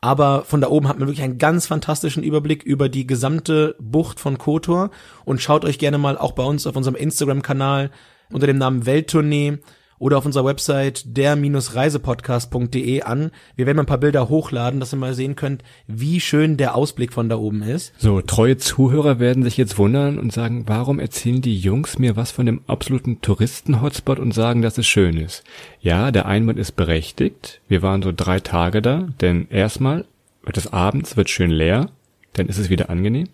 Aber 0.00 0.44
von 0.44 0.60
da 0.60 0.68
oben 0.68 0.88
hat 0.88 0.98
man 0.98 1.08
wirklich 1.08 1.24
einen 1.24 1.38
ganz 1.38 1.66
fantastischen 1.66 2.22
Überblick 2.22 2.62
über 2.62 2.88
die 2.88 3.06
gesamte 3.06 3.76
Bucht 3.78 4.18
von 4.18 4.38
Kotor. 4.38 4.90
Und 5.24 5.42
schaut 5.42 5.64
euch 5.64 5.78
gerne 5.78 5.98
mal 5.98 6.16
auch 6.16 6.32
bei 6.32 6.42
uns 6.42 6.66
auf 6.66 6.76
unserem 6.76 6.96
Instagram-Kanal 6.96 7.90
unter 8.32 8.46
dem 8.46 8.58
Namen 8.58 8.86
Welttournee 8.86 9.58
oder 10.00 10.18
auf 10.18 10.26
unserer 10.26 10.44
Website 10.46 11.04
der-reisepodcast.de 11.16 13.02
an. 13.02 13.30
Wir 13.54 13.66
werden 13.66 13.76
mal 13.76 13.84
ein 13.84 13.86
paar 13.86 13.98
Bilder 13.98 14.28
hochladen, 14.28 14.80
dass 14.80 14.92
ihr 14.92 14.98
mal 14.98 15.14
sehen 15.14 15.36
könnt, 15.36 15.62
wie 15.86 16.18
schön 16.20 16.56
der 16.56 16.74
Ausblick 16.74 17.12
von 17.12 17.28
da 17.28 17.36
oben 17.36 17.62
ist. 17.62 17.92
So, 17.98 18.20
treue 18.22 18.56
Zuhörer 18.56 19.20
werden 19.20 19.44
sich 19.44 19.58
jetzt 19.58 19.78
wundern 19.78 20.18
und 20.18 20.32
sagen, 20.32 20.64
warum 20.66 20.98
erzählen 20.98 21.42
die 21.42 21.56
Jungs 21.56 21.98
mir 21.98 22.16
was 22.16 22.32
von 22.32 22.46
dem 22.46 22.62
absoluten 22.66 23.20
Touristen-Hotspot 23.20 24.18
und 24.18 24.32
sagen, 24.32 24.62
dass 24.62 24.78
es 24.78 24.86
schön 24.86 25.18
ist? 25.18 25.44
Ja, 25.80 26.10
der 26.10 26.24
Einwand 26.26 26.58
ist 26.58 26.72
berechtigt. 26.72 27.60
Wir 27.68 27.82
waren 27.82 28.02
so 28.02 28.12
drei 28.16 28.40
Tage 28.40 28.80
da, 28.80 29.08
denn 29.20 29.48
erstmal 29.50 30.06
wird 30.42 30.56
es 30.56 30.72
abends, 30.72 31.18
wird 31.18 31.28
schön 31.28 31.50
leer, 31.50 31.90
dann 32.32 32.46
ist 32.46 32.58
es 32.58 32.70
wieder 32.70 32.88
angenehm. 32.88 33.28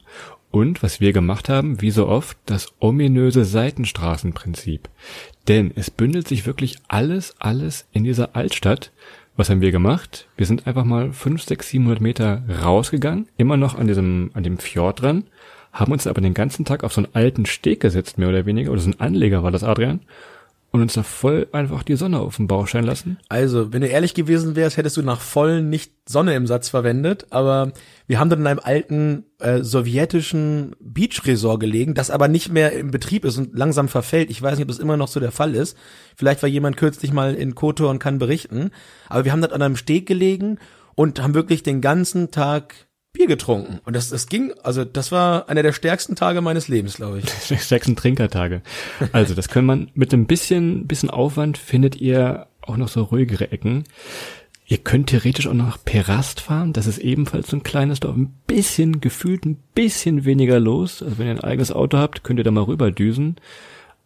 Und 0.56 0.82
was 0.82 1.02
wir 1.02 1.12
gemacht 1.12 1.50
haben, 1.50 1.82
wie 1.82 1.90
so 1.90 2.08
oft, 2.08 2.38
das 2.46 2.72
ominöse 2.78 3.44
Seitenstraßenprinzip. 3.44 4.88
Denn 5.48 5.70
es 5.76 5.90
bündelt 5.90 6.26
sich 6.26 6.46
wirklich 6.46 6.78
alles, 6.88 7.34
alles 7.38 7.86
in 7.92 8.04
dieser 8.04 8.34
Altstadt. 8.34 8.90
Was 9.36 9.50
haben 9.50 9.60
wir 9.60 9.70
gemacht? 9.70 10.28
Wir 10.34 10.46
sind 10.46 10.66
einfach 10.66 10.84
mal 10.84 11.12
5, 11.12 11.42
6, 11.42 11.68
700 11.68 12.00
Meter 12.00 12.42
rausgegangen, 12.62 13.28
immer 13.36 13.58
noch 13.58 13.76
an 13.76 13.86
diesem, 13.86 14.30
an 14.32 14.44
dem 14.44 14.56
Fjord 14.56 15.02
dran, 15.02 15.24
haben 15.74 15.92
uns 15.92 16.06
aber 16.06 16.22
den 16.22 16.32
ganzen 16.32 16.64
Tag 16.64 16.84
auf 16.84 16.94
so 16.94 17.02
einen 17.02 17.14
alten 17.14 17.44
Steg 17.44 17.80
gesetzt, 17.80 18.16
mehr 18.16 18.30
oder 18.30 18.46
weniger, 18.46 18.72
oder 18.72 18.80
so 18.80 18.88
ein 18.88 18.98
Anleger 18.98 19.42
war 19.42 19.50
das, 19.50 19.62
Adrian, 19.62 20.00
und 20.76 20.82
uns 20.82 20.92
da 20.92 21.02
voll 21.02 21.48
einfach 21.52 21.82
die 21.82 21.96
Sonne 21.96 22.20
auf 22.20 22.36
den 22.36 22.46
Bauch 22.46 22.68
scheinen 22.68 22.86
lassen. 22.86 23.18
Also, 23.28 23.72
wenn 23.72 23.80
du 23.80 23.88
ehrlich 23.88 24.14
gewesen 24.14 24.56
wärst, 24.56 24.76
hättest 24.76 24.96
du 24.96 25.02
nach 25.02 25.20
voll 25.20 25.62
nicht 25.62 25.92
Sonne 26.08 26.34
im 26.34 26.46
Satz 26.46 26.68
verwendet, 26.68 27.26
aber 27.30 27.72
wir 28.06 28.20
haben 28.20 28.30
dann 28.30 28.40
in 28.40 28.46
einem 28.46 28.60
alten 28.62 29.24
äh, 29.38 29.62
sowjetischen 29.62 30.76
Beach-Resort 30.78 31.60
gelegen, 31.60 31.94
das 31.94 32.10
aber 32.10 32.28
nicht 32.28 32.52
mehr 32.52 32.72
im 32.72 32.90
Betrieb 32.90 33.24
ist 33.24 33.38
und 33.38 33.56
langsam 33.56 33.88
verfällt. 33.88 34.30
Ich 34.30 34.40
weiß 34.40 34.56
nicht, 34.56 34.64
ob 34.64 34.68
das 34.68 34.78
immer 34.78 34.96
noch 34.96 35.08
so 35.08 35.18
der 35.18 35.32
Fall 35.32 35.54
ist. 35.54 35.76
Vielleicht 36.14 36.42
war 36.42 36.48
jemand 36.48 36.76
kürzlich 36.76 37.12
mal 37.12 37.34
in 37.34 37.54
Kotor 37.54 37.90
und 37.90 37.98
kann 37.98 38.18
berichten. 38.18 38.70
Aber 39.08 39.24
wir 39.24 39.32
haben 39.32 39.40
dort 39.40 39.52
an 39.52 39.62
einem 39.62 39.76
Steg 39.76 40.06
gelegen 40.06 40.58
und 40.94 41.22
haben 41.22 41.34
wirklich 41.34 41.62
den 41.62 41.80
ganzen 41.80 42.30
Tag 42.30 42.74
Bier 43.16 43.26
getrunken. 43.26 43.80
Und 43.84 43.96
das, 43.96 44.10
das 44.10 44.28
ging, 44.28 44.52
also 44.62 44.84
das 44.84 45.10
war 45.10 45.48
einer 45.48 45.62
der 45.62 45.72
stärksten 45.72 46.16
Tage 46.16 46.40
meines 46.40 46.68
Lebens, 46.68 46.96
glaube 46.96 47.20
ich. 47.20 47.24
Die 47.48 47.56
stärksten 47.56 47.96
Trinkertage. 47.96 48.62
Also 49.12 49.34
das 49.34 49.48
kann 49.48 49.64
man 49.64 49.90
mit 49.94 50.12
ein 50.12 50.26
bisschen, 50.26 50.86
bisschen 50.86 51.10
Aufwand 51.10 51.56
findet 51.58 51.96
ihr 51.96 52.46
auch 52.62 52.76
noch 52.76 52.88
so 52.88 53.02
ruhigere 53.02 53.52
Ecken. 53.52 53.84
Ihr 54.66 54.78
könnt 54.78 55.10
theoretisch 55.10 55.46
auch 55.46 55.54
nach 55.54 55.78
Perast 55.82 56.40
fahren. 56.40 56.72
Das 56.72 56.86
ist 56.86 56.98
ebenfalls 56.98 57.48
so 57.48 57.56
ein 57.56 57.62
kleines 57.62 58.00
Dorf. 58.00 58.16
Ein 58.16 58.34
bisschen, 58.46 59.00
gefühlt 59.00 59.46
ein 59.46 59.56
bisschen 59.74 60.24
weniger 60.24 60.58
los. 60.58 61.02
Also 61.02 61.18
wenn 61.18 61.28
ihr 61.28 61.34
ein 61.34 61.44
eigenes 61.44 61.72
Auto 61.72 61.98
habt, 61.98 62.24
könnt 62.24 62.40
ihr 62.40 62.44
da 62.44 62.50
mal 62.50 62.64
rüberdüsen. 62.64 63.36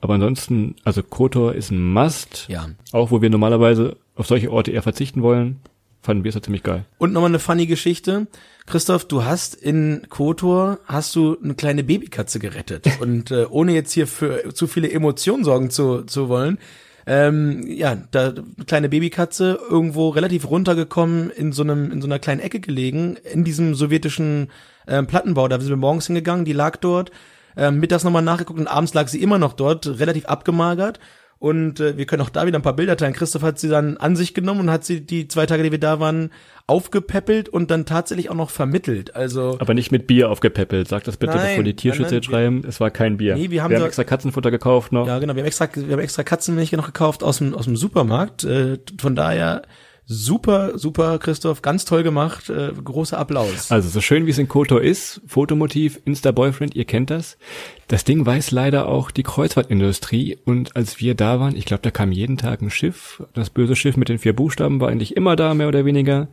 Aber 0.02 0.14
ansonsten, 0.14 0.76
also 0.84 1.02
Kotor 1.02 1.54
ist 1.54 1.70
ein 1.70 1.92
Must. 1.92 2.46
Ja. 2.48 2.68
Auch 2.92 3.10
wo 3.10 3.22
wir 3.22 3.30
normalerweise 3.30 3.96
auf 4.14 4.26
solche 4.26 4.52
Orte 4.52 4.70
eher 4.70 4.82
verzichten 4.82 5.22
wollen 5.22 5.60
fanden 6.02 6.24
wir 6.24 6.30
es 6.30 6.34
ja 6.34 6.42
ziemlich 6.42 6.62
geil. 6.62 6.84
Und 6.98 7.12
nochmal 7.12 7.30
eine 7.30 7.38
funny 7.38 7.66
Geschichte. 7.66 8.26
Christoph, 8.66 9.06
du 9.06 9.24
hast 9.24 9.54
in 9.54 10.06
Kotor, 10.08 10.78
hast 10.86 11.14
du 11.16 11.36
eine 11.42 11.54
kleine 11.54 11.84
Babykatze 11.84 12.38
gerettet. 12.38 12.86
Und 13.00 13.30
äh, 13.30 13.46
ohne 13.50 13.72
jetzt 13.72 13.92
hier 13.92 14.06
für 14.06 14.54
zu 14.54 14.66
viele 14.66 14.90
Emotionen 14.90 15.44
sorgen 15.44 15.70
zu, 15.70 16.02
zu 16.02 16.28
wollen, 16.28 16.58
ähm, 17.06 17.64
ja, 17.66 17.96
da 18.10 18.28
eine 18.28 18.44
kleine 18.66 18.88
Babykatze 18.88 19.58
irgendwo 19.68 20.10
relativ 20.10 20.48
runtergekommen, 20.48 21.30
in 21.30 21.52
so 21.52 21.62
einem, 21.62 21.90
in 21.90 22.00
so 22.00 22.06
einer 22.06 22.18
kleinen 22.18 22.40
Ecke 22.40 22.60
gelegen, 22.60 23.16
in 23.32 23.42
diesem 23.42 23.74
sowjetischen 23.74 24.48
äh, 24.86 25.02
Plattenbau. 25.02 25.48
Da 25.48 25.58
sind 25.58 25.70
wir 25.70 25.76
morgens 25.76 26.06
hingegangen, 26.06 26.44
die 26.44 26.52
lag 26.52 26.76
dort. 26.76 27.10
Äh, 27.56 27.72
mittags 27.72 28.04
nochmal 28.04 28.22
nachgeguckt 28.22 28.60
und 28.60 28.68
abends 28.68 28.94
lag 28.94 29.08
sie 29.08 29.20
immer 29.20 29.38
noch 29.38 29.54
dort, 29.54 29.86
relativ 29.98 30.26
abgemagert. 30.26 31.00
Und 31.40 31.80
äh, 31.80 31.96
wir 31.96 32.04
können 32.04 32.20
auch 32.20 32.28
da 32.28 32.46
wieder 32.46 32.58
ein 32.58 32.62
paar 32.62 32.76
Bilder 32.76 32.98
teilen. 32.98 33.14
Christoph 33.14 33.40
hat 33.40 33.58
sie 33.58 33.70
dann 33.70 33.96
an 33.96 34.14
sich 34.14 34.34
genommen 34.34 34.60
und 34.60 34.70
hat 34.70 34.84
sie 34.84 35.00
die 35.00 35.26
zwei 35.26 35.46
Tage, 35.46 35.62
die 35.62 35.72
wir 35.72 35.80
da 35.80 35.98
waren, 35.98 36.30
aufgepäppelt 36.66 37.48
und 37.48 37.70
dann 37.70 37.86
tatsächlich 37.86 38.28
auch 38.28 38.34
noch 38.34 38.50
vermittelt. 38.50 39.16
Also 39.16 39.56
Aber 39.58 39.72
nicht 39.72 39.90
mit 39.90 40.06
Bier 40.06 40.30
aufgepäppelt. 40.30 40.86
Sag 40.86 41.04
das 41.04 41.16
bitte, 41.16 41.36
Nein, 41.36 41.48
bevor 41.48 41.64
die 41.64 41.74
Tierschützer 41.74 42.10
nein, 42.10 42.14
jetzt 42.16 42.26
schreiben. 42.26 42.62
Es 42.68 42.78
war 42.78 42.90
kein 42.90 43.16
Bier. 43.16 43.36
Nee, 43.36 43.48
wir 43.48 43.62
haben 43.62 43.70
wir 43.70 43.78
haben 43.78 43.86
extra 43.86 44.04
Katzenfutter 44.04 44.50
gekauft 44.50 44.92
noch. 44.92 45.06
Ja, 45.06 45.18
genau. 45.18 45.34
Wir 45.34 45.40
haben 45.40 45.46
extra, 45.46 45.66
wir 45.74 45.90
haben 45.90 46.00
extra 46.00 46.24
Katzenmilch 46.24 46.72
noch 46.72 46.84
gekauft 46.84 47.24
aus 47.24 47.38
dem, 47.38 47.54
aus 47.54 47.64
dem 47.64 47.76
Supermarkt. 47.76 48.44
Äh, 48.44 48.76
von 49.00 49.16
daher 49.16 49.62
super, 50.10 50.76
super, 50.76 51.20
Christoph, 51.20 51.62
ganz 51.62 51.84
toll 51.84 52.02
gemacht. 52.02 52.50
Äh, 52.50 52.72
großer 52.72 53.16
Applaus. 53.16 53.70
Also 53.70 53.88
so 53.88 54.00
schön 54.00 54.26
wie 54.26 54.30
es 54.30 54.38
in 54.38 54.48
Kotor 54.48 54.82
ist, 54.82 55.20
Fotomotiv, 55.26 56.00
Insta-Boyfriend, 56.04 56.74
ihr 56.74 56.84
kennt 56.84 57.10
das. 57.10 57.38
Das 57.86 58.02
Ding 58.02 58.26
weiß 58.26 58.50
leider 58.50 58.88
auch 58.88 59.12
die 59.12 59.22
Kreuzfahrtindustrie 59.22 60.38
und 60.44 60.74
als 60.74 61.00
wir 61.00 61.14
da 61.14 61.38
waren, 61.38 61.54
ich 61.54 61.64
glaube, 61.64 61.82
da 61.82 61.92
kam 61.92 62.10
jeden 62.10 62.36
Tag 62.36 62.60
ein 62.60 62.70
Schiff. 62.70 63.22
Das 63.34 63.50
böse 63.50 63.76
Schiff 63.76 63.96
mit 63.96 64.08
den 64.08 64.18
vier 64.18 64.34
Buchstaben 64.34 64.80
war 64.80 64.88
eigentlich 64.88 65.16
immer 65.16 65.36
da, 65.36 65.54
mehr 65.54 65.68
oder 65.68 65.84
weniger. 65.84 66.28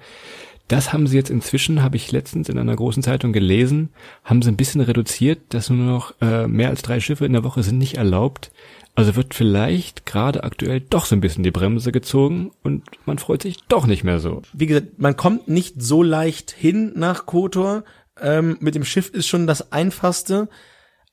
Das 0.67 0.91
haben 0.91 1.07
sie 1.07 1.15
jetzt 1.15 1.29
inzwischen, 1.29 1.81
habe 1.81 1.95
ich 1.95 2.11
letztens 2.11 2.49
in 2.49 2.57
einer 2.57 2.75
großen 2.75 3.01
Zeitung 3.01 3.31
gelesen, 3.31 3.89
haben 4.23 4.41
sie 4.41 4.49
ein 4.49 4.57
bisschen 4.57 4.81
reduziert, 4.81 5.39
dass 5.49 5.69
nur 5.69 5.85
noch 5.85 6.13
äh, 6.21 6.47
mehr 6.47 6.69
als 6.69 6.81
drei 6.81 6.99
Schiffe 6.99 7.25
in 7.25 7.33
der 7.33 7.43
Woche 7.43 7.63
sind 7.63 7.77
nicht 7.77 7.95
erlaubt. 7.95 8.51
Also 8.93 9.15
wird 9.15 9.35
vielleicht 9.35 10.05
gerade 10.05 10.43
aktuell 10.43 10.81
doch 10.81 11.05
so 11.05 11.15
ein 11.15 11.21
bisschen 11.21 11.43
die 11.43 11.51
Bremse 11.51 11.91
gezogen 11.91 12.51
und 12.63 12.83
man 13.05 13.19
freut 13.19 13.43
sich 13.43 13.57
doch 13.67 13.85
nicht 13.85 14.03
mehr 14.03 14.19
so. 14.19 14.41
Wie 14.53 14.65
gesagt, 14.65 14.97
man 14.97 15.15
kommt 15.15 15.47
nicht 15.47 15.81
so 15.81 16.01
leicht 16.01 16.51
hin 16.51 16.93
nach 16.95 17.27
Kotor. 17.27 17.83
Ähm, 18.19 18.57
mit 18.59 18.73
dem 18.73 18.83
Schiff 18.83 19.09
ist 19.09 19.27
schon 19.27 19.45
das 19.45 19.71
einfachste. 19.71 20.49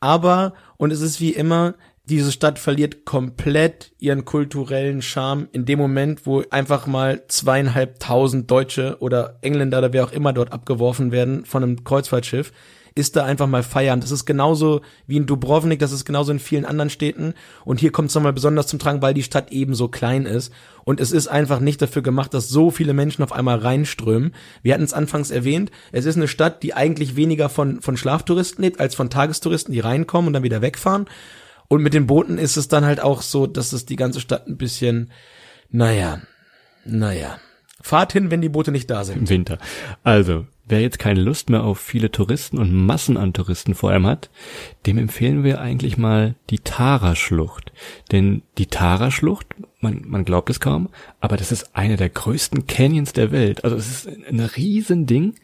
Aber, 0.00 0.54
und 0.78 0.92
es 0.92 1.02
ist 1.02 1.20
wie 1.20 1.32
immer, 1.32 1.74
diese 2.06 2.32
Stadt 2.32 2.58
verliert 2.58 3.06
komplett 3.06 3.92
ihren 3.98 4.24
kulturellen 4.24 5.00
Charme 5.00 5.48
in 5.52 5.64
dem 5.64 5.78
Moment, 5.78 6.26
wo 6.26 6.42
einfach 6.50 6.86
mal 6.86 7.22
zweieinhalbtausend 7.28 8.50
Deutsche 8.50 8.98
oder 9.00 9.38
Engländer 9.40 9.78
oder 9.78 9.92
wer 9.92 10.04
auch 10.04 10.12
immer 10.12 10.32
dort 10.34 10.52
abgeworfen 10.52 11.12
werden 11.12 11.46
von 11.46 11.62
einem 11.62 11.82
Kreuzfahrtschiff, 11.84 12.52
ist 12.94 13.16
da 13.16 13.24
einfach 13.24 13.48
mal 13.48 13.62
feiern. 13.62 14.00
Das 14.00 14.12
ist 14.12 14.24
genauso 14.24 14.82
wie 15.06 15.16
in 15.16 15.26
Dubrovnik, 15.26 15.80
das 15.80 15.92
ist 15.92 16.04
genauso 16.04 16.30
in 16.30 16.38
vielen 16.38 16.64
anderen 16.64 16.90
Städten. 16.90 17.34
Und 17.64 17.80
hier 17.80 17.90
kommt 17.90 18.10
es 18.10 18.14
nochmal 18.14 18.32
besonders 18.32 18.68
zum 18.68 18.78
Tragen, 18.78 19.02
weil 19.02 19.14
die 19.14 19.24
Stadt 19.24 19.50
eben 19.50 19.74
so 19.74 19.88
klein 19.88 20.26
ist. 20.26 20.52
Und 20.84 21.00
es 21.00 21.10
ist 21.10 21.26
einfach 21.26 21.58
nicht 21.58 21.82
dafür 21.82 22.02
gemacht, 22.02 22.34
dass 22.34 22.48
so 22.48 22.70
viele 22.70 22.92
Menschen 22.92 23.24
auf 23.24 23.32
einmal 23.32 23.58
reinströmen. 23.58 24.32
Wir 24.62 24.74
hatten 24.74 24.84
es 24.84 24.92
anfangs 24.92 25.30
erwähnt, 25.30 25.72
es 25.90 26.04
ist 26.04 26.16
eine 26.16 26.28
Stadt, 26.28 26.62
die 26.62 26.74
eigentlich 26.74 27.16
weniger 27.16 27.48
von, 27.48 27.80
von 27.80 27.96
Schlaftouristen 27.96 28.62
lebt, 28.62 28.78
als 28.78 28.94
von 28.94 29.10
Tagestouristen, 29.10 29.72
die 29.72 29.80
reinkommen 29.80 30.28
und 30.28 30.34
dann 30.34 30.42
wieder 30.44 30.62
wegfahren. 30.62 31.06
Und 31.74 31.82
mit 31.82 31.92
den 31.92 32.06
Booten 32.06 32.38
ist 32.38 32.56
es 32.56 32.68
dann 32.68 32.84
halt 32.84 33.00
auch 33.00 33.20
so, 33.20 33.48
dass 33.48 33.72
es 33.72 33.84
die 33.84 33.96
ganze 33.96 34.20
Stadt 34.20 34.46
ein 34.46 34.56
bisschen, 34.56 35.10
naja, 35.70 36.22
naja. 36.84 37.38
Fahrt 37.82 38.12
hin, 38.12 38.30
wenn 38.30 38.40
die 38.40 38.48
Boote 38.48 38.70
nicht 38.70 38.88
da 38.88 39.02
sind. 39.02 39.16
im 39.16 39.28
Winter. 39.28 39.58
Also, 40.04 40.46
wer 40.66 40.80
jetzt 40.80 41.00
keine 41.00 41.20
Lust 41.20 41.50
mehr 41.50 41.64
auf 41.64 41.80
viele 41.80 42.12
Touristen 42.12 42.58
und 42.58 42.72
Massen 42.72 43.16
an 43.16 43.32
Touristen 43.32 43.74
vor 43.74 43.90
allem 43.90 44.06
hat, 44.06 44.30
dem 44.86 44.98
empfehlen 44.98 45.42
wir 45.42 45.60
eigentlich 45.60 45.98
mal 45.98 46.36
die 46.50 46.60
Tara-Schlucht. 46.60 47.72
Denn 48.12 48.42
die 48.56 48.66
Tara-Schlucht, 48.66 49.48
man, 49.80 50.02
man 50.06 50.24
glaubt 50.24 50.48
es 50.50 50.60
kaum, 50.60 50.90
aber 51.20 51.36
das 51.36 51.50
ist 51.50 51.74
eine 51.74 51.96
der 51.96 52.08
größten 52.08 52.68
Canyons 52.68 53.14
der 53.14 53.32
Welt. 53.32 53.64
Also 53.64 53.74
es 53.74 53.88
ist 53.88 54.08
ein, 54.08 54.24
ein 54.28 54.40
Riesending. 54.40 55.34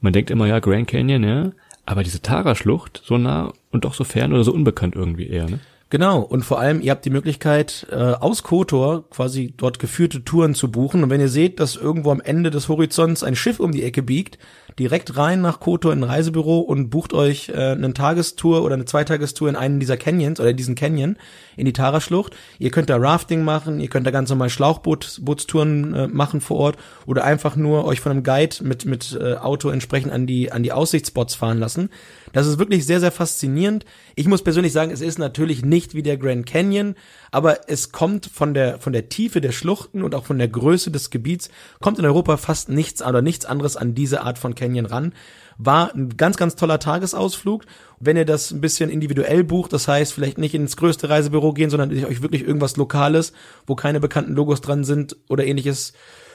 Man 0.00 0.12
denkt 0.12 0.30
immer, 0.30 0.46
ja, 0.46 0.60
Grand 0.60 0.86
Canyon, 0.86 1.24
ja. 1.24 1.50
Aber 1.86 2.04
diese 2.04 2.22
Tara-Schlucht, 2.22 3.02
so 3.04 3.18
nah 3.18 3.52
und 3.72 3.84
doch 3.84 3.94
so 3.94 4.04
fern 4.04 4.32
oder 4.32 4.44
so 4.44 4.52
unbekannt 4.52 4.94
irgendwie 4.94 5.26
eher, 5.26 5.50
ne? 5.50 5.58
Genau, 5.92 6.20
und 6.20 6.42
vor 6.42 6.58
allem, 6.58 6.80
ihr 6.80 6.90
habt 6.90 7.04
die 7.04 7.10
Möglichkeit, 7.10 7.86
äh, 7.90 7.96
aus 7.96 8.42
Kotor 8.42 9.10
quasi 9.10 9.52
dort 9.54 9.78
geführte 9.78 10.24
Touren 10.24 10.54
zu 10.54 10.70
buchen. 10.70 11.04
Und 11.04 11.10
wenn 11.10 11.20
ihr 11.20 11.28
seht, 11.28 11.60
dass 11.60 11.76
irgendwo 11.76 12.10
am 12.10 12.22
Ende 12.22 12.50
des 12.50 12.70
Horizonts 12.70 13.22
ein 13.22 13.36
Schiff 13.36 13.60
um 13.60 13.72
die 13.72 13.82
Ecke 13.82 14.02
biegt, 14.02 14.38
direkt 14.78 15.18
rein 15.18 15.42
nach 15.42 15.60
Kotor 15.60 15.92
in 15.92 16.00
ein 16.00 16.08
Reisebüro 16.08 16.60
und 16.60 16.88
bucht 16.88 17.12
euch 17.12 17.50
äh, 17.50 17.72
eine 17.72 17.92
Tagestour 17.92 18.62
oder 18.62 18.72
eine 18.72 18.86
Zweitagestour 18.86 19.50
in 19.50 19.56
einen 19.56 19.80
dieser 19.80 19.98
Canyons 19.98 20.40
oder 20.40 20.54
diesen 20.54 20.76
Canyon 20.76 21.16
in 21.56 21.66
die 21.66 21.74
Tara-Schlucht. 21.74 22.34
Ihr 22.58 22.70
könnt 22.70 22.88
da 22.88 22.96
Rafting 22.96 23.44
machen, 23.44 23.78
ihr 23.78 23.88
könnt 23.88 24.06
da 24.06 24.10
ganz 24.10 24.30
normal 24.30 24.48
Schlauchbootstouren 24.48 25.94
äh, 25.94 26.08
machen 26.08 26.40
vor 26.40 26.56
Ort 26.56 26.76
oder 27.04 27.24
einfach 27.24 27.54
nur 27.54 27.84
euch 27.84 28.00
von 28.00 28.12
einem 28.12 28.22
Guide 28.22 28.56
mit, 28.62 28.86
mit 28.86 29.18
äh, 29.20 29.34
Auto 29.34 29.68
entsprechend 29.68 30.10
an 30.10 30.26
die, 30.26 30.52
an 30.52 30.62
die 30.62 30.72
Aussichtsspots 30.72 31.34
fahren 31.34 31.58
lassen. 31.58 31.90
Das 32.32 32.46
ist 32.46 32.58
wirklich 32.58 32.86
sehr, 32.86 33.00
sehr 33.00 33.12
faszinierend. 33.12 33.84
Ich 34.14 34.26
muss 34.26 34.42
persönlich 34.42 34.72
sagen, 34.72 34.90
es 34.90 35.00
ist 35.00 35.18
natürlich 35.18 35.64
nicht 35.64 35.94
wie 35.94 36.02
der 36.02 36.16
Grand 36.16 36.46
Canyon, 36.46 36.94
aber 37.30 37.68
es 37.68 37.92
kommt 37.92 38.26
von 38.26 38.54
der, 38.54 38.78
von 38.78 38.92
der 38.92 39.08
Tiefe 39.08 39.40
der 39.40 39.52
Schluchten 39.52 40.02
und 40.02 40.14
auch 40.14 40.24
von 40.24 40.38
der 40.38 40.48
Größe 40.48 40.90
des 40.90 41.10
Gebiets, 41.10 41.50
kommt 41.80 41.98
in 41.98 42.04
Europa 42.04 42.36
fast 42.36 42.68
nichts 42.68 43.02
oder 43.02 43.22
nichts 43.22 43.44
anderes 43.44 43.76
an 43.76 43.94
diese 43.94 44.22
Art 44.22 44.38
von 44.38 44.54
Canyon 44.54 44.86
ran. 44.86 45.12
War 45.58 45.94
ein 45.94 46.16
ganz, 46.16 46.36
ganz 46.36 46.56
toller 46.56 46.78
Tagesausflug. 46.78 47.64
Wenn 48.00 48.16
ihr 48.16 48.24
das 48.24 48.50
ein 48.50 48.60
bisschen 48.60 48.90
individuell 48.90 49.44
bucht, 49.44 49.72
das 49.72 49.86
heißt 49.86 50.12
vielleicht 50.12 50.38
nicht 50.38 50.54
ins 50.54 50.76
größte 50.76 51.08
Reisebüro 51.08 51.52
gehen, 51.52 51.70
sondern 51.70 51.90
euch 52.04 52.22
wirklich 52.22 52.42
irgendwas 52.42 52.76
Lokales, 52.76 53.32
wo 53.66 53.74
keine 53.74 54.00
bekannten 54.00 54.34
Logos 54.34 54.60
dran 54.60 54.84
sind 54.84 55.16
oder 55.28 55.44
ähnliches, 55.44 55.92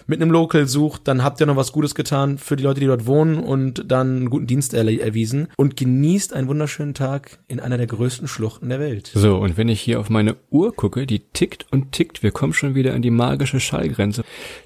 mit 0.08 0.22
einem 0.22 0.32
Local 0.32 0.67
sucht, 0.67 1.08
dann 1.08 1.24
habt 1.24 1.39
ihr 1.39 1.46
noch 1.46 1.56
was 1.56 1.72
Gutes 1.72 1.93
getan 1.96 2.38
für 2.38 2.56
die 2.56 2.63
Leute, 2.63 2.80
die 2.80 2.88
dort 2.88 3.06
wohnen 3.06 3.38
und 3.38 3.91
dann 3.91 4.17
einen 4.17 4.30
guten 4.30 4.48
Dienst 4.48 4.74
erwiesen 4.74 5.50
und 5.58 5.78
genießt 5.78 6.34
einen 6.34 6.48
wunderschönen 6.48 6.93
Tag 6.93 7.39
in 7.48 7.60
einer 7.60 7.78
der 7.78 7.88
größten 7.88 8.28
Schluchten 8.28 8.70
der 8.70 8.80
Welt. 8.80 9.12
So, 9.13 9.38
und 9.38 9.58
wenn 9.58 9.70
ich 9.70 9.82
hier 9.82 10.00
auf 10.00 10.10
meine 10.10 10.38
Uhr 10.50 10.74
gucke, 10.74 11.06
die 11.06 11.20
tickt 11.20 11.65
und 11.72 11.91
tickt, 11.91 12.24
wir 12.24 12.32
kommen 12.32 12.54
schon 12.54 12.74
wieder 12.74 12.93
an 12.93 13.02
die 13.02 13.12
magische 13.12 13.60
Schallgrenze. 13.60 14.24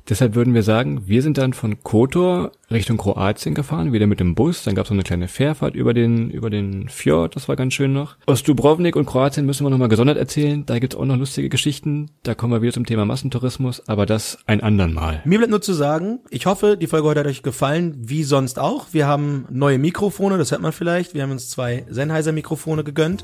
Deshalb 0.08 0.36
würden 0.36 0.54
wir 0.54 0.64
sagen, 0.64 1.08
wir 1.08 1.22
sind 1.22 1.38
dann 1.38 1.54
von 1.54 1.84
Kotor 1.84 2.52
Richtung 2.72 2.98
Kroatien 2.98 3.54
gefahren, 3.54 3.92
wieder 3.92 4.08
mit 4.08 4.20
dem 4.20 4.36
Bus, 4.36 4.64
dann 4.64 4.76
gab 4.76 4.86
es 4.86 4.92
noch 4.92 4.96
eine 4.96 5.04
kleine 5.04 5.28
Fährfahrt 5.28 5.76
über 5.76 5.94
den, 5.94 6.30
über 6.30 6.50
den 6.50 6.88
Fjord, 6.88 7.36
das 7.36 7.48
war 7.48 7.56
ganz 7.56 7.74
schön 7.74 7.94
noch. 7.94 8.16
Aus 8.26 8.44
Dubrovnik 8.44 8.96
und 8.96 9.06
Kroatien 9.06 9.46
müssen 9.46 9.66
wir 9.66 9.70
nochmal 9.70 9.90
gesondert 9.90 10.18
erzählen, 10.18 10.66
da 10.66 10.80
gibt's 10.80 10.96
auch 10.96 11.06
noch 11.06 11.18
lustige 11.18 11.50
Geschichten, 11.50 12.12
da 12.24 12.34
kommen 12.34 12.54
wir 12.54 12.62
wieder 12.62 12.74
zum 12.74 12.86
Thema 12.86 13.06
Massentourismus, 13.06 13.88
aber 13.88 14.06
das 14.06 14.38
ein 14.46 14.62
andern 14.62 14.94
Mal. 14.94 15.22
Mir 15.32 15.38
bleibt 15.38 15.52
nur 15.52 15.62
zu 15.62 15.72
sagen, 15.72 16.20
ich 16.30 16.46
hoffe, 16.46 16.76
die 16.76 16.88
Folge 16.88 17.08
heute 17.08 17.22
hat 17.22 17.28
euch 17.28 17.42
gefallen, 17.42 17.96
wie 17.98 18.26
sonst 18.26 18.60
auch. 18.60 18.88
Wir 18.92 19.08
haben 19.08 19.46
neue 19.50 19.78
Mikrofone, 19.78 20.38
das 20.38 20.52
hört 20.52 20.60
man 20.62 20.74
vielleicht. 20.74 21.14
Wir 21.14 21.24
haben 21.24 21.32
uns 21.32 21.50
zwei 21.50 21.86
Sennheiser 21.90 22.34
Mikrofone 22.34 22.84
gegönnt. 22.84 23.24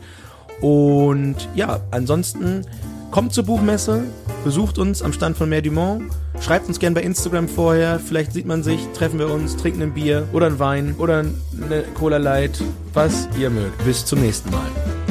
Und 0.61 1.35
ja, 1.53 1.81
ansonsten 1.91 2.65
kommt 3.11 3.33
zur 3.33 3.43
Buchmesse, 3.43 4.05
besucht 4.45 4.77
uns 4.77 5.01
am 5.01 5.11
Stand 5.11 5.35
von 5.35 5.49
Mer 5.49 5.61
Dumont, 5.61 6.03
schreibt 6.39 6.69
uns 6.69 6.79
gerne 6.79 6.95
bei 6.95 7.01
Instagram 7.01 7.49
vorher, 7.49 7.99
vielleicht 7.99 8.31
sieht 8.31 8.45
man 8.45 8.63
sich, 8.63 8.79
treffen 8.93 9.19
wir 9.19 9.29
uns, 9.29 9.57
trinken 9.57 9.81
ein 9.81 9.93
Bier 9.93 10.29
oder 10.31 10.45
ein 10.45 10.59
Wein 10.59 10.95
oder 10.99 11.25
eine 11.61 11.83
Cola 11.93 12.15
Light, 12.15 12.63
was 12.93 13.27
ihr 13.37 13.49
mögt. 13.49 13.83
Bis 13.83 14.05
zum 14.05 14.21
nächsten 14.21 14.49
Mal. 14.49 15.06